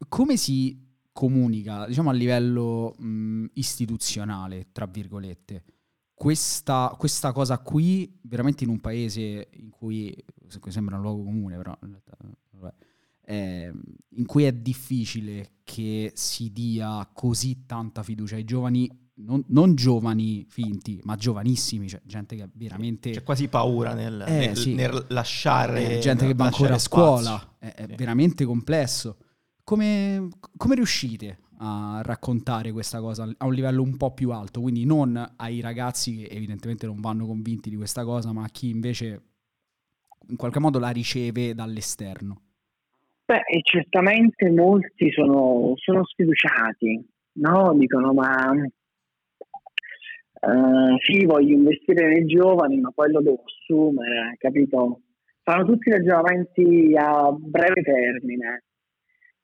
come 0.08 0.38
si 0.38 0.86
comunica, 1.12 1.86
diciamo 1.86 2.10
a 2.10 2.13
livello 2.13 2.96
mh, 2.98 3.48
istituzionale, 3.54 4.70
tra 4.72 4.86
virgolette, 4.86 5.63
questa, 6.13 6.96
questa, 6.98 7.32
cosa 7.34 7.60
qui, 7.60 8.20
veramente 8.24 8.63
in 8.63 8.70
un 8.70 8.80
paese 8.80 9.50
in 9.52 9.70
cui, 9.70 10.16
sembra 10.70 10.96
un 10.96 11.02
luogo 11.02 11.24
comune, 11.24 11.58
però 11.58 11.78
vabbè, 12.52 12.74
eh, 13.26 13.74
in 14.10 14.26
cui 14.26 14.46
è 14.46 14.54
difficile 14.54 15.58
che 15.63 16.12
si 16.16 16.52
dia 16.52 17.08
così 17.13 17.66
tanta 17.66 18.02
fiducia 18.02 18.36
ai 18.36 18.46
giovani, 18.46 19.07
non, 19.28 19.44
non 19.48 19.76
giovani 19.76 20.46
finti, 20.48 21.02
ma 21.04 21.16
giovanissimi, 21.16 21.90
cioè 21.90 22.00
gente 22.06 22.38
che 22.38 22.48
veramente... 22.54 23.12
C'è 23.12 23.24
quasi 23.24 23.50
paura 23.50 23.94
nel, 23.94 24.24
eh, 24.26 24.32
nel, 24.32 24.56
sì. 24.56 24.74
nel 24.74 25.06
lasciare... 25.10 25.98
Eh, 25.98 26.00
gente 26.00 26.26
che 26.26 26.34
va 26.34 26.46
ancora 26.46 26.76
a 26.76 26.80
scuola, 26.80 27.56
è, 27.60 27.68
è 27.68 27.86
sì. 27.88 27.96
veramente 27.96 28.46
complesso. 28.46 29.18
Come, 29.63 30.30
come 30.56 30.76
riuscite 30.76 31.40
a 31.58 32.02
raccontare 32.04 32.72
questa 32.72 33.02
cosa 33.02 33.30
a 33.38 33.46
un 33.46 33.54
livello 33.54 33.82
un 33.82 33.98
po' 33.98 34.13
più 34.13 34.32
alto, 34.32 34.62
quindi 34.62 34.86
non 34.86 35.34
ai 35.36 35.60
ragazzi 35.60 36.16
che 36.16 36.28
evidentemente 36.34 36.86
non 36.86 37.02
vanno 37.02 37.26
convinti 37.26 37.70
di 37.70 37.76
questa 37.76 38.06
cosa, 38.06 38.32
ma 38.32 38.44
a 38.44 38.50
chi 38.50 38.70
invece 38.70 39.22
in 40.30 40.38
qualche 40.38 40.60
modo 40.60 40.80
la 40.80 40.90
riceve 40.90 41.54
dall'esterno? 41.54 42.44
Beh, 43.26 43.42
certamente 43.63 44.50
molti 44.50 45.12
sono, 45.12 45.74
sono 45.76 46.06
sfiduciati, 46.06 47.06
no? 47.40 47.76
Dicono 47.78 48.13
ma 48.13 48.54
uh, 50.41 50.97
sì, 51.00 51.26
voglio 51.26 51.54
investire 51.54 52.08
nei 52.08 52.26
giovani, 52.26 52.80
ma 52.80 52.91
poi 52.91 53.12
lo 53.12 53.21
devo 53.21 53.43
assumere, 53.43 54.36
capito? 54.38 55.02
Fanno 55.43 55.65
tutti 55.65 55.89
ragionamenti 55.89 56.93
a 56.97 57.32
breve 57.32 57.82
termine 57.82 58.63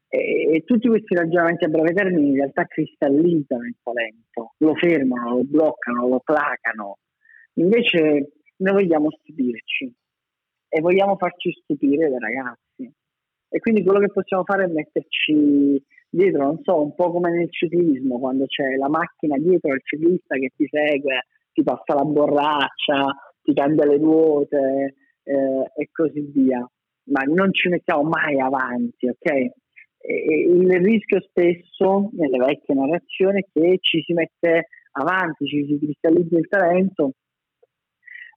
e, 0.09 0.55
e 0.55 0.63
tutti 0.63 0.87
questi 0.87 1.15
ragionamenti 1.15 1.65
a 1.65 1.69
breve 1.69 1.93
termine 1.93 2.27
in 2.27 2.35
realtà 2.35 2.65
cristallizzano 2.65 3.63
il 3.63 3.75
talento, 3.81 4.53
lo 4.57 4.75
fermano, 4.75 5.37
lo 5.37 5.43
bloccano, 5.43 6.07
lo 6.07 6.19
placano. 6.23 6.97
Invece 7.53 8.33
noi 8.57 8.73
vogliamo 8.73 9.09
stupirci 9.09 9.91
e 10.69 10.81
vogliamo 10.81 11.15
farci 11.17 11.51
stupire 11.63 12.09
dai 12.09 12.19
ragazzi. 12.19 12.91
E 13.49 13.59
quindi 13.59 13.83
quello 13.83 13.99
che 13.99 14.11
possiamo 14.11 14.43
fare 14.43 14.65
è 14.65 14.67
metterci 14.67 15.83
dietro, 16.13 16.43
non 16.43 16.59
so, 16.61 16.81
un 16.81 16.93
po' 16.93 17.11
come 17.11 17.31
nel 17.31 17.49
ciclismo, 17.49 18.19
quando 18.19 18.45
c'è 18.45 18.75
la 18.75 18.87
macchina 18.87 19.37
dietro 19.37 19.71
al 19.71 19.81
ciclista 19.83 20.35
che 20.35 20.51
ti 20.55 20.67
segue, 20.69 21.25
ti 21.51 21.63
passa 21.63 21.95
la 21.95 22.03
borraccia, 22.03 23.15
ti 23.41 23.53
cambia 23.53 23.85
le 23.85 23.97
ruote 23.97 24.95
eh, 25.23 25.71
e 25.75 25.89
così 25.91 26.21
via. 26.33 26.65
Ma 27.05 27.21
non 27.23 27.51
ci 27.51 27.67
mettiamo 27.67 28.03
mai 28.03 28.39
avanti, 28.39 29.07
ok? 29.07 29.51
E 30.05 30.47
il 30.49 30.69
rischio 30.79 31.19
spesso 31.21 32.09
nelle 32.13 32.37
vecchie 32.37 32.75
narrazioni 32.75 33.41
è 33.41 33.45
che 33.51 33.77
ci 33.79 34.03
si 34.05 34.13
mette 34.13 34.67
avanti, 34.91 35.47
ci 35.47 35.65
si 35.65 35.79
cristallizza 35.79 36.37
il 36.37 36.47
talento, 36.47 37.11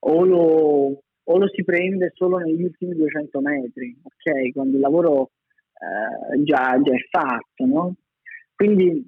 o 0.01 0.25
lo, 0.25 1.03
o 1.25 1.39
lo 1.39 1.49
si 1.49 1.62
prende 1.62 2.12
solo 2.15 2.39
negli 2.39 2.62
ultimi 2.62 2.95
200 2.95 3.41
metri, 3.41 3.97
ok? 4.03 4.53
Quando 4.53 4.77
il 4.77 4.83
lavoro 4.83 5.31
eh, 5.79 6.43
già, 6.43 6.81
già, 6.81 6.95
è 6.95 7.09
fatto, 7.11 7.65
no? 7.65 7.95
Quindi 8.55 9.05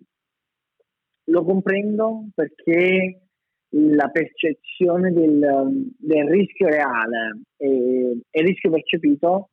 lo 1.25 1.45
comprendo 1.45 2.29
perché 2.35 3.23
la 3.71 4.09
percezione 4.09 5.13
del, 5.13 5.93
del 5.99 6.29
rischio 6.29 6.69
reale 6.69 7.41
e, 7.57 8.21
e 8.31 8.43
rischio 8.43 8.71
percepito 8.71 9.51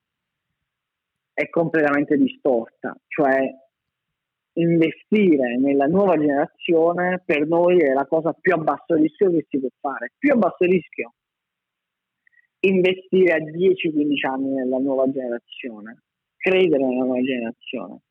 è 1.33 1.49
completamente 1.49 2.15
distorta, 2.17 2.95
cioè 3.07 3.39
investire 4.57 5.57
nella 5.57 5.85
nuova 5.85 6.15
generazione 6.17 7.21
per 7.25 7.45
noi 7.45 7.77
è 7.79 7.91
la 7.91 8.05
cosa 8.05 8.31
più 8.31 8.53
a 8.53 8.57
basso 8.57 8.95
rischio 8.95 9.29
che 9.31 9.45
si 9.49 9.59
può 9.59 9.67
fare, 9.81 10.13
più 10.17 10.31
a 10.31 10.37
basso 10.37 10.63
rischio 10.63 11.13
investire 12.65 13.33
a 13.33 13.37
10-15 13.37 14.27
anni 14.27 14.49
nella 14.53 14.77
nuova 14.77 15.09
generazione, 15.09 16.03
credere 16.45 16.85
nella 16.85 17.03
nuova 17.03 17.21
generazione. 17.21 18.01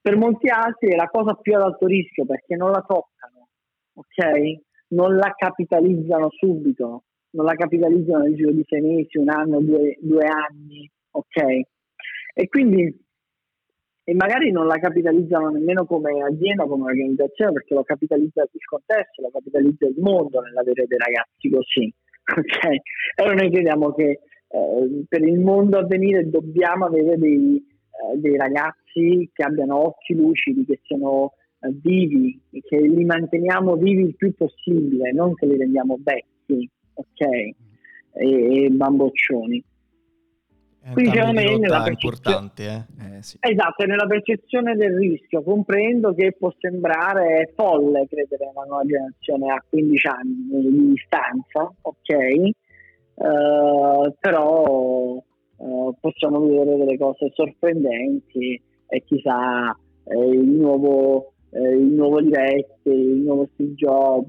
Per 0.00 0.16
molti 0.16 0.48
altri 0.48 0.90
è 0.90 0.96
la 0.96 1.06
cosa 1.06 1.34
più 1.34 1.54
ad 1.54 1.62
alto 1.62 1.86
rischio 1.86 2.24
perché 2.26 2.56
non 2.56 2.72
la 2.72 2.80
toccano, 2.80 3.48
ok? 3.94 4.60
Non 4.88 5.14
la 5.14 5.32
capitalizzano 5.36 6.28
subito, 6.30 7.04
non 7.30 7.44
la 7.44 7.54
capitalizzano 7.54 8.24
nel 8.24 8.34
giro 8.34 8.50
di 8.50 8.64
sei 8.66 8.80
mesi, 8.80 9.18
un 9.18 9.28
anno, 9.28 9.60
due, 9.60 9.96
due 10.00 10.26
anni, 10.26 10.90
ok? 11.10 11.60
E 12.34 12.48
quindi 12.48 13.06
e 14.08 14.14
magari 14.14 14.50
non 14.50 14.66
la 14.66 14.78
capitalizzano 14.78 15.50
nemmeno 15.50 15.84
come 15.84 16.22
azienda, 16.22 16.64
come 16.64 16.84
organizzazione, 16.84 17.52
perché 17.52 17.74
lo 17.74 17.84
capitalizza 17.84 18.40
il 18.40 18.64
contesto, 18.64 19.20
lo 19.20 19.30
capitalizza 19.30 19.84
il 19.86 19.96
mondo 19.98 20.40
nell'avere 20.40 20.86
dei 20.86 20.98
ragazzi 20.98 21.48
così. 21.50 21.92
Okay? 22.28 22.80
Allora 23.16 23.36
noi 23.36 23.50
crediamo 23.50 23.94
che 23.94 24.20
eh, 24.48 25.04
per 25.06 25.22
il 25.22 25.38
mondo 25.40 25.78
a 25.78 25.86
venire 25.86 26.28
dobbiamo 26.28 26.86
avere 26.86 27.18
dei, 27.18 27.56
eh, 27.56 28.18
dei, 28.18 28.36
ragazzi 28.36 29.28
che 29.32 29.42
abbiano 29.42 29.88
occhi 29.88 30.14
lucidi, 30.14 30.64
che 30.64 30.80
siano 30.84 31.34
eh, 31.60 31.74
vivi, 31.82 32.40
che 32.50 32.80
li 32.80 33.04
manteniamo 33.04 33.76
vivi 33.76 34.02
il 34.04 34.16
più 34.16 34.34
possibile, 34.34 35.12
non 35.12 35.34
che 35.34 35.46
li 35.46 35.56
rendiamo 35.56 35.98
vecchi, 36.02 36.68
ok? 36.94 37.20
E, 37.20 38.64
e 38.64 38.70
bamboccioni. 38.70 39.64
Quindi 40.92 41.10
secondo 41.10 41.40
me 41.40 41.58
nella 41.58 41.84
importante, 41.86 42.64
eh? 42.64 43.16
Eh, 43.16 43.22
sì. 43.22 43.36
esatto, 43.40 43.84
nella 43.84 44.06
percezione 44.06 44.74
del 44.74 44.96
rischio 44.96 45.42
comprendo 45.42 46.14
che 46.14 46.34
può 46.38 46.50
sembrare 46.58 47.52
folle 47.54 48.06
credere 48.08 48.46
a 48.46 48.50
una 48.54 48.64
nuova 48.64 48.84
generazione 48.84 49.52
a 49.52 49.62
15 49.68 50.06
anni 50.06 50.70
di 50.70 50.92
distanza, 50.94 51.70
ok? 51.82 52.50
Uh, 53.20 54.14
però 54.20 55.20
uh, 55.56 55.94
possiamo 56.00 56.40
vedere 56.40 56.76
delle 56.76 56.96
cose 56.96 57.32
sorprendenti 57.34 58.62
e 58.86 59.02
chissà 59.04 59.76
eh, 60.04 60.28
il, 60.30 60.48
nuovo, 60.48 61.32
eh, 61.50 61.76
il 61.76 61.94
nuovo 61.94 62.18
Livetti, 62.18 62.90
il 62.90 63.22
nuovo 63.22 63.48
Steve 63.52 63.74
Jobs 63.74 64.28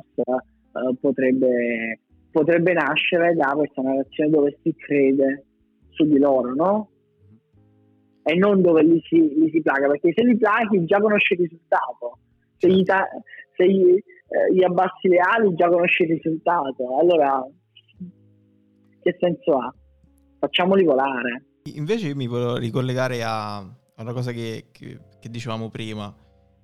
potrebbe, 1.00 2.00
potrebbe 2.32 2.74
nascere 2.74 3.36
da 3.36 3.54
questa 3.56 3.82
narrazione 3.82 4.30
dove 4.30 4.58
si 4.64 4.74
crede 4.76 5.46
su 5.90 6.06
di 6.06 6.18
loro, 6.18 6.54
no? 6.54 6.90
E 8.24 8.36
non 8.36 8.62
dove 8.62 8.84
li 8.84 9.00
si, 9.04 9.18
li 9.18 9.50
si 9.52 9.62
placa, 9.62 9.88
perché 9.88 10.14
se 10.16 10.24
li 10.24 10.38
plachi 10.38 10.86
già 10.86 11.00
conosci 11.00 11.34
il 11.34 11.40
risultato. 11.40 12.20
Se 12.58 12.70
gli, 12.70 12.84
ta- 12.84 13.08
se 13.56 13.72
gli, 13.72 13.94
eh, 13.94 14.54
gli 14.54 14.64
abbassi 14.64 15.08
le 15.08 15.20
ali 15.20 15.54
già 15.56 15.70
conosci 15.70 16.04
il 16.04 16.10
risultato. 16.10 16.98
Allora, 17.00 17.46
che 19.02 19.18
senso 19.20 19.58
ha? 19.58 19.74
Facciamoli 20.40 20.84
volare. 20.84 21.46
Invece 21.76 22.08
io 22.08 22.16
mi 22.16 22.28
volevo 22.28 22.58
ricollegare 22.58 23.24
a, 23.24 23.60
una 23.98 24.14
cosa 24.14 24.32
che, 24.32 24.68
che, 24.72 25.00
che 25.20 25.30
dicevamo 25.30 25.70
prima. 25.70 26.14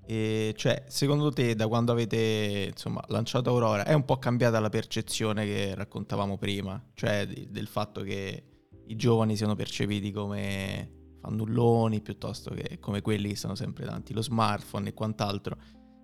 E 0.07 0.53
cioè, 0.55 0.83
secondo 0.87 1.31
te, 1.31 1.55
da 1.55 1.67
quando 1.67 1.91
avete 1.91 2.67
insomma, 2.69 3.03
lanciato 3.07 3.49
Aurora, 3.49 3.85
è 3.85 3.93
un 3.93 4.05
po' 4.05 4.17
cambiata 4.17 4.59
la 4.59 4.69
percezione 4.69 5.45
che 5.45 5.73
raccontavamo 5.75 6.37
prima? 6.37 6.81
Cioè, 6.93 7.25
di, 7.27 7.47
del 7.49 7.67
fatto 7.67 8.01
che 8.01 8.43
i 8.87 8.95
giovani 8.95 9.35
siano 9.35 9.55
percepiti 9.55 10.11
come 10.11 10.91
fannulloni 11.21 12.01
piuttosto 12.01 12.53
che 12.53 12.77
come 12.79 13.01
quelli 13.01 13.29
che 13.29 13.35
stanno 13.35 13.55
sempre 13.55 13.85
davanti 13.85 14.13
lo 14.13 14.21
smartphone 14.21 14.89
e 14.89 14.93
quant'altro. 14.93 15.57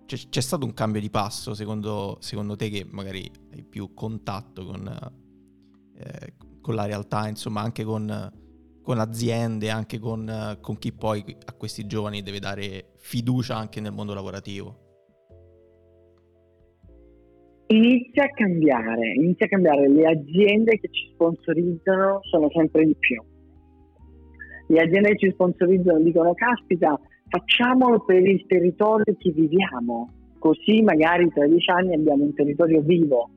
C'è 0.04 0.40
stato 0.42 0.66
un 0.66 0.74
cambio 0.74 1.00
di 1.00 1.08
passo 1.08 1.54
secondo, 1.54 2.18
secondo, 2.20 2.54
te 2.54 2.68
che 2.68 2.84
magari 2.84 3.30
hai 3.52 3.62
più 3.62 3.94
contatto 3.94 4.66
con, 4.66 4.84
eh, 5.98 6.34
con 6.60 6.74
la 6.74 6.86
realtà, 6.86 7.28
insomma 7.28 7.60
anche 7.60 7.84
con, 7.84 8.30
con 8.82 8.98
aziende, 8.98 9.70
anche 9.70 9.98
con, 9.98 10.58
con 10.60 10.78
chi 10.78 10.92
poi 10.92 11.24
a 11.44 11.52
questi 11.52 11.86
giovani 11.86 12.22
deve 12.22 12.38
dare 12.38 12.92
fiducia 12.98 13.56
anche 13.56 13.80
nel 13.80 13.92
mondo 13.92 14.14
lavorativo? 14.14 14.82
inizia 17.72 18.24
a 18.24 18.28
cambiare, 18.28 19.12
inizia 19.14 19.46
a 19.46 19.48
cambiare, 19.48 19.88
le 19.88 20.06
aziende 20.06 20.78
che 20.78 20.88
ci 20.90 21.10
sponsorizzano 21.12 22.20
sono 22.22 22.50
sempre 22.50 22.84
di 22.84 22.94
più. 22.98 23.22
Le 24.68 24.80
aziende 24.80 25.10
che 25.10 25.26
ci 25.26 25.30
sponsorizzano 25.32 26.00
dicono 26.00 26.34
caspita, 26.34 26.98
facciamolo 27.28 28.04
per 28.04 28.26
il 28.26 28.44
territorio 28.46 29.04
che 29.18 29.30
viviamo, 29.30 30.10
così 30.38 30.82
magari 30.82 31.28
tra 31.30 31.46
dieci 31.46 31.70
anni 31.70 31.94
abbiamo 31.94 32.24
un 32.24 32.34
territorio 32.34 32.80
vivo. 32.82 33.30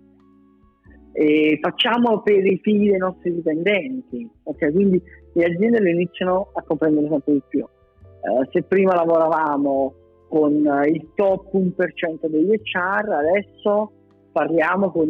E 1.18 1.60
facciamolo 1.62 2.22
per 2.22 2.46
i 2.46 2.60
figli 2.62 2.90
dei 2.90 2.98
nostri 2.98 3.34
dipendenti. 3.34 4.30
Okay? 4.44 4.72
Quindi 4.72 5.02
le 5.34 5.46
aziende 5.46 5.80
lo 5.80 5.90
iniziano 5.90 6.50
a 6.54 6.62
comprendere 6.64 7.08
sempre 7.10 7.34
di 7.34 7.42
più. 7.48 7.60
Uh, 7.62 8.44
se 8.52 8.64
prima 8.64 8.96
lavoravamo 8.96 9.94
con 10.28 10.52
il 10.86 11.12
top 11.16 11.54
1% 11.54 12.28
degli 12.28 12.50
HR, 12.50 13.10
adesso 13.12 13.92
parliamo 14.32 14.92
con 14.92 15.08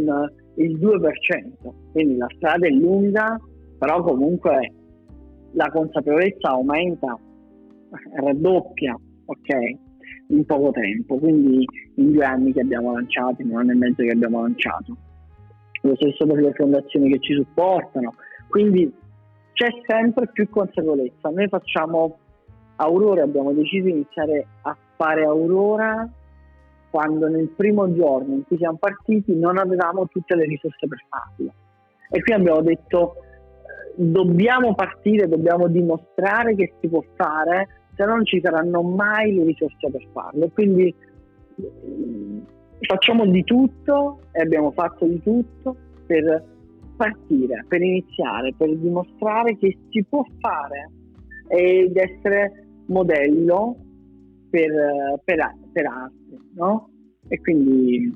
il 0.58 0.78
2%, 0.78 1.91
quindi 1.91 2.18
la 2.18 2.28
strada 2.36 2.68
è 2.68 2.70
lunga, 2.70 3.39
però 3.80 4.04
comunque 4.04 4.74
la 5.54 5.70
consapevolezza 5.72 6.50
aumenta, 6.50 7.18
raddoppia, 8.22 8.96
ok, 9.26 9.78
in 10.28 10.46
poco 10.46 10.72
tempo, 10.72 11.18
quindi 11.18 11.65
in 11.96 12.12
due 12.12 12.26
anni 12.26 12.54
che 12.54 12.62
abbiamo 12.62 12.94
lanciato, 12.94 13.41
in 13.41 13.50
un 13.52 13.58
anno 13.58 13.72
e 13.72 13.76
mezzo 13.76 14.04
che 14.04 14.12
abbiamo 14.12 14.41
lanciato. 14.41 14.96
Lo 15.86 15.95
stesso 15.95 16.26
per 16.26 16.41
le 16.41 16.52
fondazioni 16.54 17.12
che 17.12 17.19
ci 17.19 17.36
supportano, 17.36 18.15
quindi 18.48 18.91
c'è 19.54 19.67
sempre 19.86 20.28
più 20.32 20.50
consapevolezza. 20.50 21.30
Noi 21.30 21.48
facciamo 21.48 22.17
Aurora, 22.78 23.24
abbiamo 23.24 23.54
deciso 23.54 23.86
di 23.86 23.91
iniziare 23.91 24.48
a 24.63 24.76
fare 24.95 25.24
Aurora 25.24 26.10
quando 26.89 27.28
nel 27.28 27.50
primo 27.50 27.93
giorno 27.93 28.34
in 28.34 28.43
cui 28.45 28.58
siamo 28.58 28.78
partiti 28.78 29.36
non 29.36 29.58
avevamo 29.58 30.08
tutte 30.08 30.36
le 30.36 30.45
risorse 30.45 30.88
per 30.88 31.06
farlo. 31.08 31.54
E 32.10 32.21
qui 32.21 32.34
abbiamo 32.34 32.62
detto 32.62 33.15
dobbiamo 33.95 34.74
partire, 34.74 35.28
dobbiamo 35.28 35.67
dimostrare 35.67 36.56
che 36.56 36.74
si 36.80 36.88
può 36.88 37.04
fare, 37.15 37.67
se 37.95 38.04
no 38.06 38.15
non 38.15 38.26
ci 38.26 38.41
saranno 38.43 38.82
mai 38.82 39.36
le 39.36 39.43
risorse 39.43 39.89
per 39.91 40.06
farlo. 40.12 40.50
Quindi 40.50 40.93
facciamo 42.86 43.26
di 43.26 43.43
tutto 43.43 44.21
e 44.32 44.41
abbiamo 44.41 44.71
fatto 44.71 45.06
di 45.06 45.21
tutto 45.21 45.76
per 46.06 46.43
partire, 46.95 47.65
per 47.67 47.82
iniziare, 47.82 48.54
per 48.58 48.76
dimostrare 48.78 49.58
che 49.58 49.78
si 49.89 50.04
può 50.04 50.24
fare 50.39 50.89
ed 51.48 51.95
essere 51.95 52.67
modello 52.88 53.76
per, 54.50 54.71
per, 55.24 55.54
per 55.71 55.86
altri, 55.86 56.52
no? 56.56 56.89
E 57.28 57.39
quindi, 57.41 58.13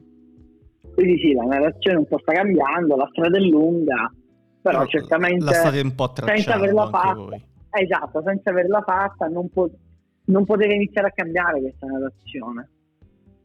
quindi 0.94 1.20
sì, 1.20 1.34
la 1.34 1.44
narrazione 1.44 1.98
un 1.98 2.08
po' 2.08 2.20
sta 2.20 2.34
cambiando, 2.34 2.96
la 2.96 3.08
strada 3.12 3.38
è 3.38 3.42
lunga, 3.42 4.12
però 4.62 4.80
no, 4.80 4.88
certamente 4.88 5.44
la 5.44 5.52
state 5.52 5.80
un 5.82 5.96
po' 5.96 6.12
senza 6.16 6.56
averla 6.56 6.88
fatta, 6.90 7.38
esatto, 7.80 8.24
senza 8.26 8.50
averla 8.52 8.82
fatta 8.82 9.28
non, 9.28 9.50
po- 9.50 9.72
non 10.26 10.46
poteva 10.46 10.74
iniziare 10.74 11.08
a 11.08 11.12
cambiare 11.12 11.60
questa 11.60 11.88
narrazione. 11.88 12.70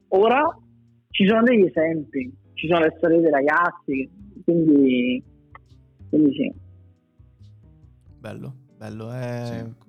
Ora 0.08 0.58
ci 1.14 1.28
sono 1.28 1.44
degli 1.44 1.62
esempi, 1.62 2.28
ci 2.54 2.66
sono 2.66 2.80
le 2.80 2.94
storie 2.96 3.20
dei 3.20 3.30
ragazzi, 3.30 4.10
quindi, 4.42 5.22
quindi 6.08 6.34
sì. 6.34 6.52
Bello, 8.18 8.52
bello. 8.76 9.14
Eh, 9.14 9.44
sì. 9.44 9.82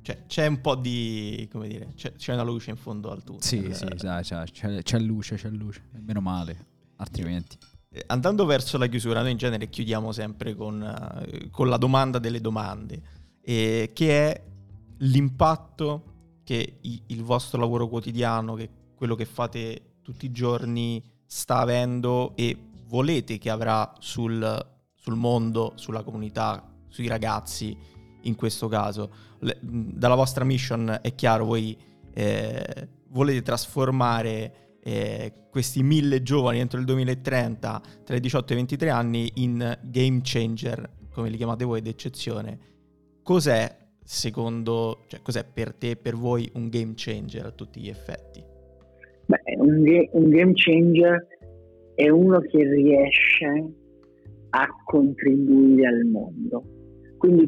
Cioè, 0.00 0.26
c'è 0.28 0.46
un 0.46 0.60
po' 0.60 0.76
di, 0.76 1.48
come 1.50 1.66
dire, 1.66 1.88
c'è, 1.96 2.12
c'è 2.12 2.34
una 2.34 2.44
luce 2.44 2.70
in 2.70 2.76
fondo 2.76 3.10
al 3.10 3.24
tutto. 3.24 3.42
Sì, 3.42 3.74
sì, 3.74 3.84
c'è, 3.86 4.20
c'è, 4.20 4.82
c'è, 4.82 4.98
luce, 5.00 5.34
c'è 5.34 5.48
luce, 5.50 5.82
meno 6.04 6.20
male, 6.20 6.56
altrimenti. 6.98 7.58
Eh, 7.90 8.04
andando 8.06 8.46
verso 8.46 8.78
la 8.78 8.86
chiusura, 8.86 9.22
noi 9.22 9.32
in 9.32 9.38
genere 9.38 9.68
chiudiamo 9.68 10.12
sempre 10.12 10.54
con, 10.54 10.80
uh, 10.80 11.50
con 11.50 11.68
la 11.68 11.78
domanda 11.78 12.20
delle 12.20 12.40
domande, 12.40 13.02
eh, 13.40 13.90
che 13.92 14.30
è 14.30 14.44
l'impatto 14.98 16.04
che 16.44 16.78
i, 16.82 17.02
il 17.06 17.24
vostro 17.24 17.58
lavoro 17.58 17.88
quotidiano, 17.88 18.54
che 18.54 18.70
quello 18.94 19.16
che 19.16 19.24
fate 19.24 19.87
tutti 20.08 20.24
i 20.24 20.30
giorni 20.30 21.04
sta 21.26 21.58
avendo 21.58 22.34
e 22.34 22.56
volete 22.86 23.36
che 23.36 23.50
avrà 23.50 23.92
sul, 23.98 24.66
sul 24.94 25.16
mondo, 25.16 25.74
sulla 25.74 26.02
comunità, 26.02 26.66
sui 26.88 27.06
ragazzi 27.06 27.76
in 28.22 28.34
questo 28.34 28.68
caso. 28.68 29.10
Le, 29.40 29.58
dalla 29.60 30.14
vostra 30.14 30.44
mission 30.44 30.98
è 31.02 31.14
chiaro, 31.14 31.44
voi 31.44 31.76
eh, 32.14 32.88
volete 33.08 33.42
trasformare 33.42 34.78
eh, 34.80 35.48
questi 35.50 35.82
mille 35.82 36.22
giovani 36.22 36.60
entro 36.60 36.80
il 36.80 36.86
2030 36.86 37.82
tra 38.04 38.16
i 38.16 38.20
18 38.20 38.52
e 38.52 38.54
i 38.54 38.58
23 38.58 38.88
anni 38.88 39.30
in 39.34 39.78
game 39.82 40.20
changer, 40.22 40.90
come 41.12 41.28
li 41.28 41.36
chiamate 41.36 41.66
voi 41.66 41.82
d'eccezione. 41.82 42.58
Cos'è 43.22 43.76
secondo, 44.02 45.04
cioè 45.08 45.20
cos'è 45.20 45.44
per 45.44 45.74
te 45.74 45.90
e 45.90 45.96
per 45.96 46.16
voi 46.16 46.50
un 46.54 46.70
game 46.70 46.94
changer 46.96 47.44
a 47.44 47.50
tutti 47.50 47.78
gli 47.78 47.90
effetti? 47.90 48.47
Beh, 49.28 49.56
un, 49.58 49.84
un 50.12 50.30
game 50.30 50.52
changer 50.54 51.26
è 51.94 52.08
uno 52.08 52.40
che 52.40 52.64
riesce 52.64 53.46
a 54.50 54.66
contribuire 54.86 55.86
al 55.86 56.04
mondo. 56.06 56.64
Quindi 57.18 57.46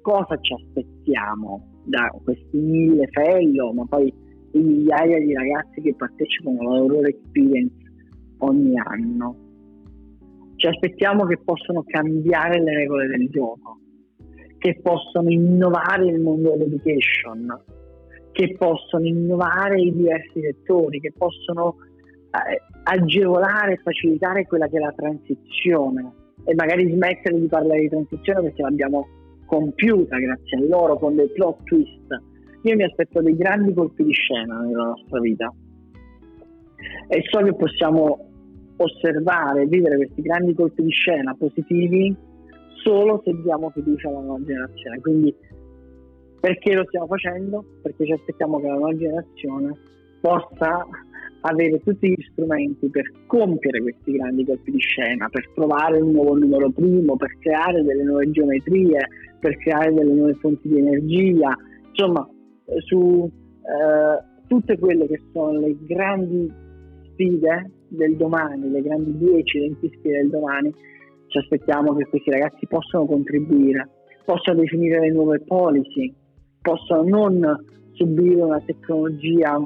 cosa 0.00 0.38
ci 0.40 0.54
aspettiamo 0.54 1.82
da 1.84 2.08
questi 2.24 2.56
mille 2.56 3.06
fellow, 3.08 3.72
ma 3.72 3.84
poi 3.84 4.06
i 4.52 4.58
migliaia 4.58 5.18
di 5.18 5.34
ragazzi 5.34 5.82
che 5.82 5.94
partecipano 5.94 6.58
alla 6.60 6.78
loro 6.78 7.02
experience 7.02 7.76
ogni 8.38 8.78
anno? 8.78 9.36
Ci 10.56 10.68
aspettiamo 10.68 11.26
che 11.26 11.38
possano 11.44 11.84
cambiare 11.86 12.62
le 12.62 12.76
regole 12.76 13.08
del 13.08 13.28
gioco, 13.28 13.78
che 14.56 14.80
possano 14.80 15.28
innovare 15.28 16.06
il 16.06 16.18
mondo 16.18 16.56
dell'education, 16.56 17.62
che 18.40 18.56
possono 18.56 19.04
innovare 19.04 19.82
i 19.82 19.92
diversi 19.92 20.40
settori, 20.40 20.98
che 20.98 21.12
possono 21.12 21.76
eh, 22.30 22.62
agevolare 22.84 23.74
e 23.74 23.80
facilitare 23.82 24.46
quella 24.46 24.66
che 24.66 24.78
è 24.78 24.80
la 24.80 24.94
transizione 24.96 26.10
e 26.44 26.54
magari 26.54 26.90
smettere 26.90 27.38
di 27.38 27.46
parlare 27.48 27.80
di 27.80 27.90
transizione 27.90 28.40
perché 28.44 28.62
l'abbiamo 28.62 29.06
compiuta 29.44 30.16
grazie 30.16 30.56
a 30.56 30.60
loro 30.62 30.96
con 30.96 31.16
dei 31.16 31.28
plot 31.28 31.64
twist. 31.64 32.22
Io 32.62 32.76
mi 32.76 32.84
aspetto 32.84 33.20
dei 33.20 33.36
grandi 33.36 33.74
colpi 33.74 34.04
di 34.04 34.12
scena 34.12 34.60
nella 34.60 34.84
nostra 34.84 35.20
vita 35.20 35.52
e 37.08 37.22
so 37.28 37.42
che 37.42 37.54
possiamo 37.54 38.26
osservare 38.76 39.62
e 39.62 39.66
vivere 39.66 39.96
questi 39.96 40.22
grandi 40.22 40.54
colpi 40.54 40.82
di 40.82 40.90
scena 40.90 41.34
positivi 41.34 42.16
solo 42.82 43.20
se 43.22 43.38
diamo 43.42 43.68
fiducia 43.68 44.08
alla 44.08 44.20
nuova 44.20 44.42
generazione. 44.44 44.98
Quindi 45.00 45.34
perché 46.40 46.74
lo 46.74 46.84
stiamo 46.86 47.06
facendo? 47.06 47.64
Perché 47.82 48.06
ci 48.06 48.12
aspettiamo 48.12 48.60
che 48.60 48.66
la 48.66 48.74
nuova 48.74 48.96
generazione 48.96 49.72
possa 50.20 50.86
avere 51.42 51.80
tutti 51.80 52.10
gli 52.10 52.22
strumenti 52.32 52.88
per 52.88 53.10
compiere 53.26 53.80
questi 53.80 54.12
grandi 54.12 54.44
colpi 54.44 54.70
di 54.72 54.78
scena, 54.78 55.28
per 55.28 55.48
trovare 55.54 56.00
un 56.00 56.12
nuovo 56.12 56.36
numero 56.36 56.70
primo, 56.70 57.16
per 57.16 57.36
creare 57.38 57.82
delle 57.82 58.02
nuove 58.02 58.30
geometrie, 58.30 58.98
per 59.38 59.56
creare 59.58 59.92
delle 59.92 60.12
nuove 60.12 60.34
fonti 60.34 60.68
di 60.68 60.78
energia, 60.78 61.56
insomma 61.88 62.28
su 62.86 63.30
eh, 63.62 64.46
tutte 64.46 64.78
quelle 64.78 65.06
che 65.06 65.20
sono 65.32 65.58
le 65.58 65.76
grandi 65.80 66.52
sfide 67.12 67.70
del 67.88 68.16
domani, 68.16 68.70
le 68.70 68.82
grandi 68.82 69.12
10-20 69.12 69.98
sfide 69.98 70.16
del 70.18 70.30
domani, 70.30 70.72
ci 71.28 71.38
aspettiamo 71.38 71.94
che 71.94 72.06
questi 72.06 72.30
ragazzi 72.30 72.66
possano 72.66 73.06
contribuire, 73.06 73.88
possano 74.24 74.60
definire 74.60 75.00
le 75.00 75.10
nuove 75.10 75.40
policy, 75.40 76.12
possano 76.62 77.02
non 77.02 77.64
subire 77.92 78.42
una 78.42 78.60
tecnologia 78.60 79.60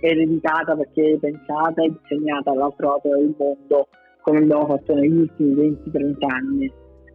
ereditata 0.00 0.76
perché 0.76 1.18
pensata 1.20 1.82
e 1.82 1.92
disegnata 2.02 2.52
dall'altro 2.52 2.88
lato 2.88 3.08
del 3.08 3.34
mondo 3.36 3.88
come 4.22 4.38
abbiamo 4.38 4.66
fatto 4.66 4.94
negli 4.94 5.16
ultimi 5.16 5.54
20-30 5.54 6.14
anni, 6.26 6.72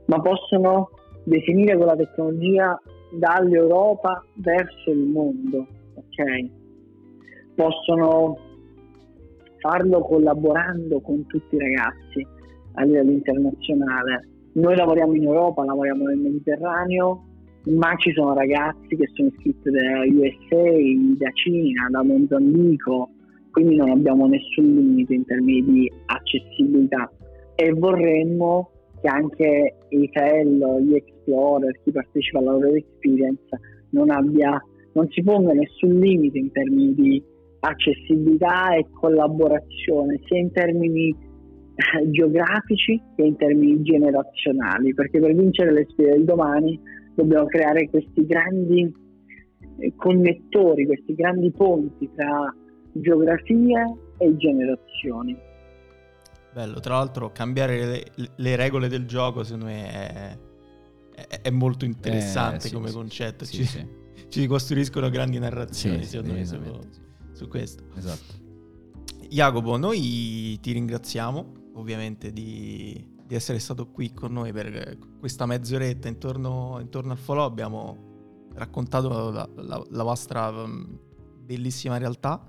ma 0.08 0.20
possono 0.20 0.90
definire 1.24 1.78
quella 1.78 1.96
tecnologia 1.96 2.80
dall'Europa 3.12 4.26
verso 4.36 4.90
il 4.90 5.06
mondo, 5.08 5.68
ok? 5.94 6.50
Possono 7.56 8.38
farlo 9.60 10.02
collaborando 10.02 11.00
con 11.02 11.26
tutti 11.28 11.56
i 11.56 11.60
ragazzi 11.60 12.28
a 12.74 12.84
livello 12.84 13.12
internazionale. 13.12 14.28
Noi 14.54 14.76
lavoriamo 14.76 15.14
in 15.14 15.24
Europa, 15.24 15.64
lavoriamo 15.64 16.06
nel 16.06 16.18
Mediterraneo, 16.18 17.24
ma 17.66 17.96
ci 17.98 18.12
sono 18.14 18.34
ragazzi 18.34 18.96
che 18.96 19.10
sono 19.14 19.30
iscritti 19.30 19.70
da 19.70 20.02
USA, 20.08 21.18
da 21.18 21.30
Cina, 21.34 21.88
da 21.90 22.04
Mozambico, 22.04 23.10
quindi 23.52 23.76
non 23.76 23.92
abbiamo 23.92 24.28
nessun 24.28 24.66
limite 24.66 25.14
in 25.14 25.26
termini 25.26 25.64
di 25.64 25.92
accessibilità. 26.08 27.10
E 27.56 27.72
vorremmo 27.72 28.70
che 29.00 29.08
anche 29.08 29.76
i 29.90 30.10
fellow, 30.12 30.80
gli 30.80 30.96
explorer, 30.96 31.80
chi 31.84 31.92
partecipa 31.92 32.40
alla 32.40 32.54
loro 32.54 32.74
experience 32.74 33.44
non, 33.92 34.10
abbia, 34.10 34.62
non 34.94 35.08
si 35.10 35.22
ponga 35.24 35.54
nessun 35.54 36.00
limite 36.00 36.38
in 36.38 36.52
termini 36.52 36.94
di 36.96 37.24
accessibilità 37.60 38.76
e 38.76 38.88
collaborazione, 38.92 40.20
sia 40.26 40.40
in 40.40 40.52
termini 40.52 41.10
eh, 41.10 42.10
geografici 42.10 43.02
che 43.16 43.24
in 43.24 43.36
termini 43.38 43.82
generazionali, 43.84 44.94
perché 44.94 45.20
per 45.20 45.34
vincere 45.34 45.72
le 45.72 45.86
sfide 45.90 46.12
del 46.12 46.26
domani 46.26 46.80
dobbiamo 47.16 47.46
creare 47.46 47.90
questi 47.90 48.26
grandi 48.26 48.92
eh, 49.78 49.94
connettori, 49.96 50.86
questi 50.86 51.14
grandi 51.14 51.52
ponti 51.52 52.10
tra 52.16 52.54
geografie 52.94 53.98
e 54.18 54.36
generazioni. 54.36 55.38
Bello, 56.54 56.80
tra 56.80 56.96
l'altro 56.96 57.32
cambiare 57.32 57.86
le, 57.86 58.30
le 58.36 58.56
regole 58.56 58.88
del 58.88 59.06
gioco 59.06 59.44
secondo 59.44 59.66
me 59.66 59.90
è, 59.90 60.38
è, 61.16 61.42
è 61.42 61.50
molto 61.50 61.84
interessante 61.84 62.66
eh, 62.66 62.70
sì, 62.70 62.74
come 62.74 62.90
sì, 62.90 62.94
concetto, 62.94 63.46
sì, 63.46 63.66
ci, 63.66 63.88
ci, 64.28 64.46
costruiscono 64.46 65.10
grandi 65.10 65.40
narrazioni 65.40 66.04
secondo 66.04 66.34
me 66.34 66.46
su, 66.46 66.58
su, 67.32 67.48
questo. 67.48 67.84
Esatto. 67.96 68.42
Jacopo, 69.30 69.78
noi 69.78 70.60
ti 70.62 70.72
ringraziamo 70.74 71.72
ovviamente 71.74 72.32
di, 72.32 73.04
di 73.26 73.36
essere 73.36 73.60
stato 73.60 73.90
qui 73.90 74.14
con 74.14 74.34
noi 74.34 74.52
per 74.52 74.98
questa 75.20 75.46
mezz'oretta 75.46 76.08
intorno, 76.08 76.78
intorno 76.80 77.12
al 77.12 77.18
follow. 77.18 77.46
Abbiamo 77.46 78.12
raccontato 78.54 79.32
la, 79.32 79.50
la, 79.56 79.84
la 79.90 80.04
vostra 80.04 80.52
mm, 80.52 80.96
bellissima 81.44 81.98
realtà 81.98 82.46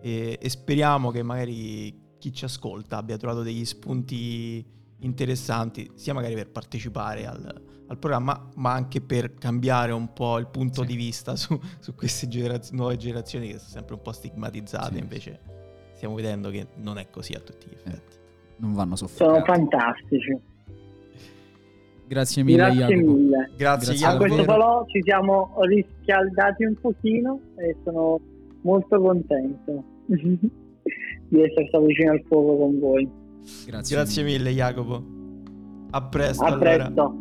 e, 0.00 0.38
e, 0.40 0.48
speriamo 0.48 1.10
che 1.10 1.22
magari 1.22 2.06
chi 2.18 2.32
ci 2.32 2.44
ascolta 2.44 2.98
abbia 2.98 3.16
trovato 3.16 3.42
degli 3.42 3.64
spunti 3.64 4.64
interessanti, 5.00 5.90
sia 5.94 6.12
magari 6.12 6.34
per 6.34 6.50
partecipare 6.50 7.26
al, 7.26 7.62
al 7.86 7.98
programma, 7.98 8.48
ma 8.56 8.72
anche 8.72 9.00
per 9.00 9.34
cambiare 9.34 9.92
un 9.92 10.12
po' 10.12 10.38
il 10.38 10.48
punto 10.48 10.82
sì. 10.82 10.88
di 10.88 10.96
vista 10.96 11.36
su, 11.36 11.58
su 11.78 11.94
queste 11.94 12.28
generaz- 12.28 12.72
nuove 12.72 12.96
generazioni 12.96 13.48
che 13.48 13.58
sono 13.58 13.70
sempre 13.70 13.94
un 13.94 14.02
po' 14.02 14.12
stigmatizzate, 14.12 14.94
sì. 14.94 15.00
invece 15.00 15.40
stiamo 15.94 16.14
vedendo 16.14 16.50
che 16.50 16.68
non 16.76 16.98
è 16.98 17.08
così 17.10 17.32
a 17.34 17.40
tutti 17.40 17.68
gli 17.68 17.74
effetti. 17.74 18.16
Eh 18.16 18.17
non 18.58 18.72
vanno 18.74 18.96
soffocati. 18.96 19.30
Sono 19.30 19.44
fantastici. 19.44 20.38
Grazie 22.06 22.42
mille, 22.42 22.56
Grazie 22.56 22.86
Jacopo. 22.86 23.12
mille. 23.12 23.50
Grazie, 23.56 23.86
Grazie 23.88 24.06
a 24.06 24.16
questo 24.16 24.42
falò 24.44 24.84
ci 24.86 25.02
siamo 25.02 25.54
riscaldati 25.60 26.64
un 26.64 26.74
pochino 26.80 27.40
e 27.56 27.76
sono 27.84 28.18
molto 28.62 28.98
contento 29.00 29.84
di 30.06 31.42
essere 31.42 31.66
stato 31.68 31.84
vicino 31.84 32.12
al 32.12 32.22
fuoco 32.26 32.56
con 32.56 32.78
voi. 32.78 33.08
Grazie, 33.66 33.96
Grazie 33.96 34.22
mille, 34.22 34.50
Jacopo. 34.52 35.02
A 35.90 36.02
presto. 36.02 36.44
A 36.44 36.46
allora. 36.48 36.60
presto. 36.60 37.16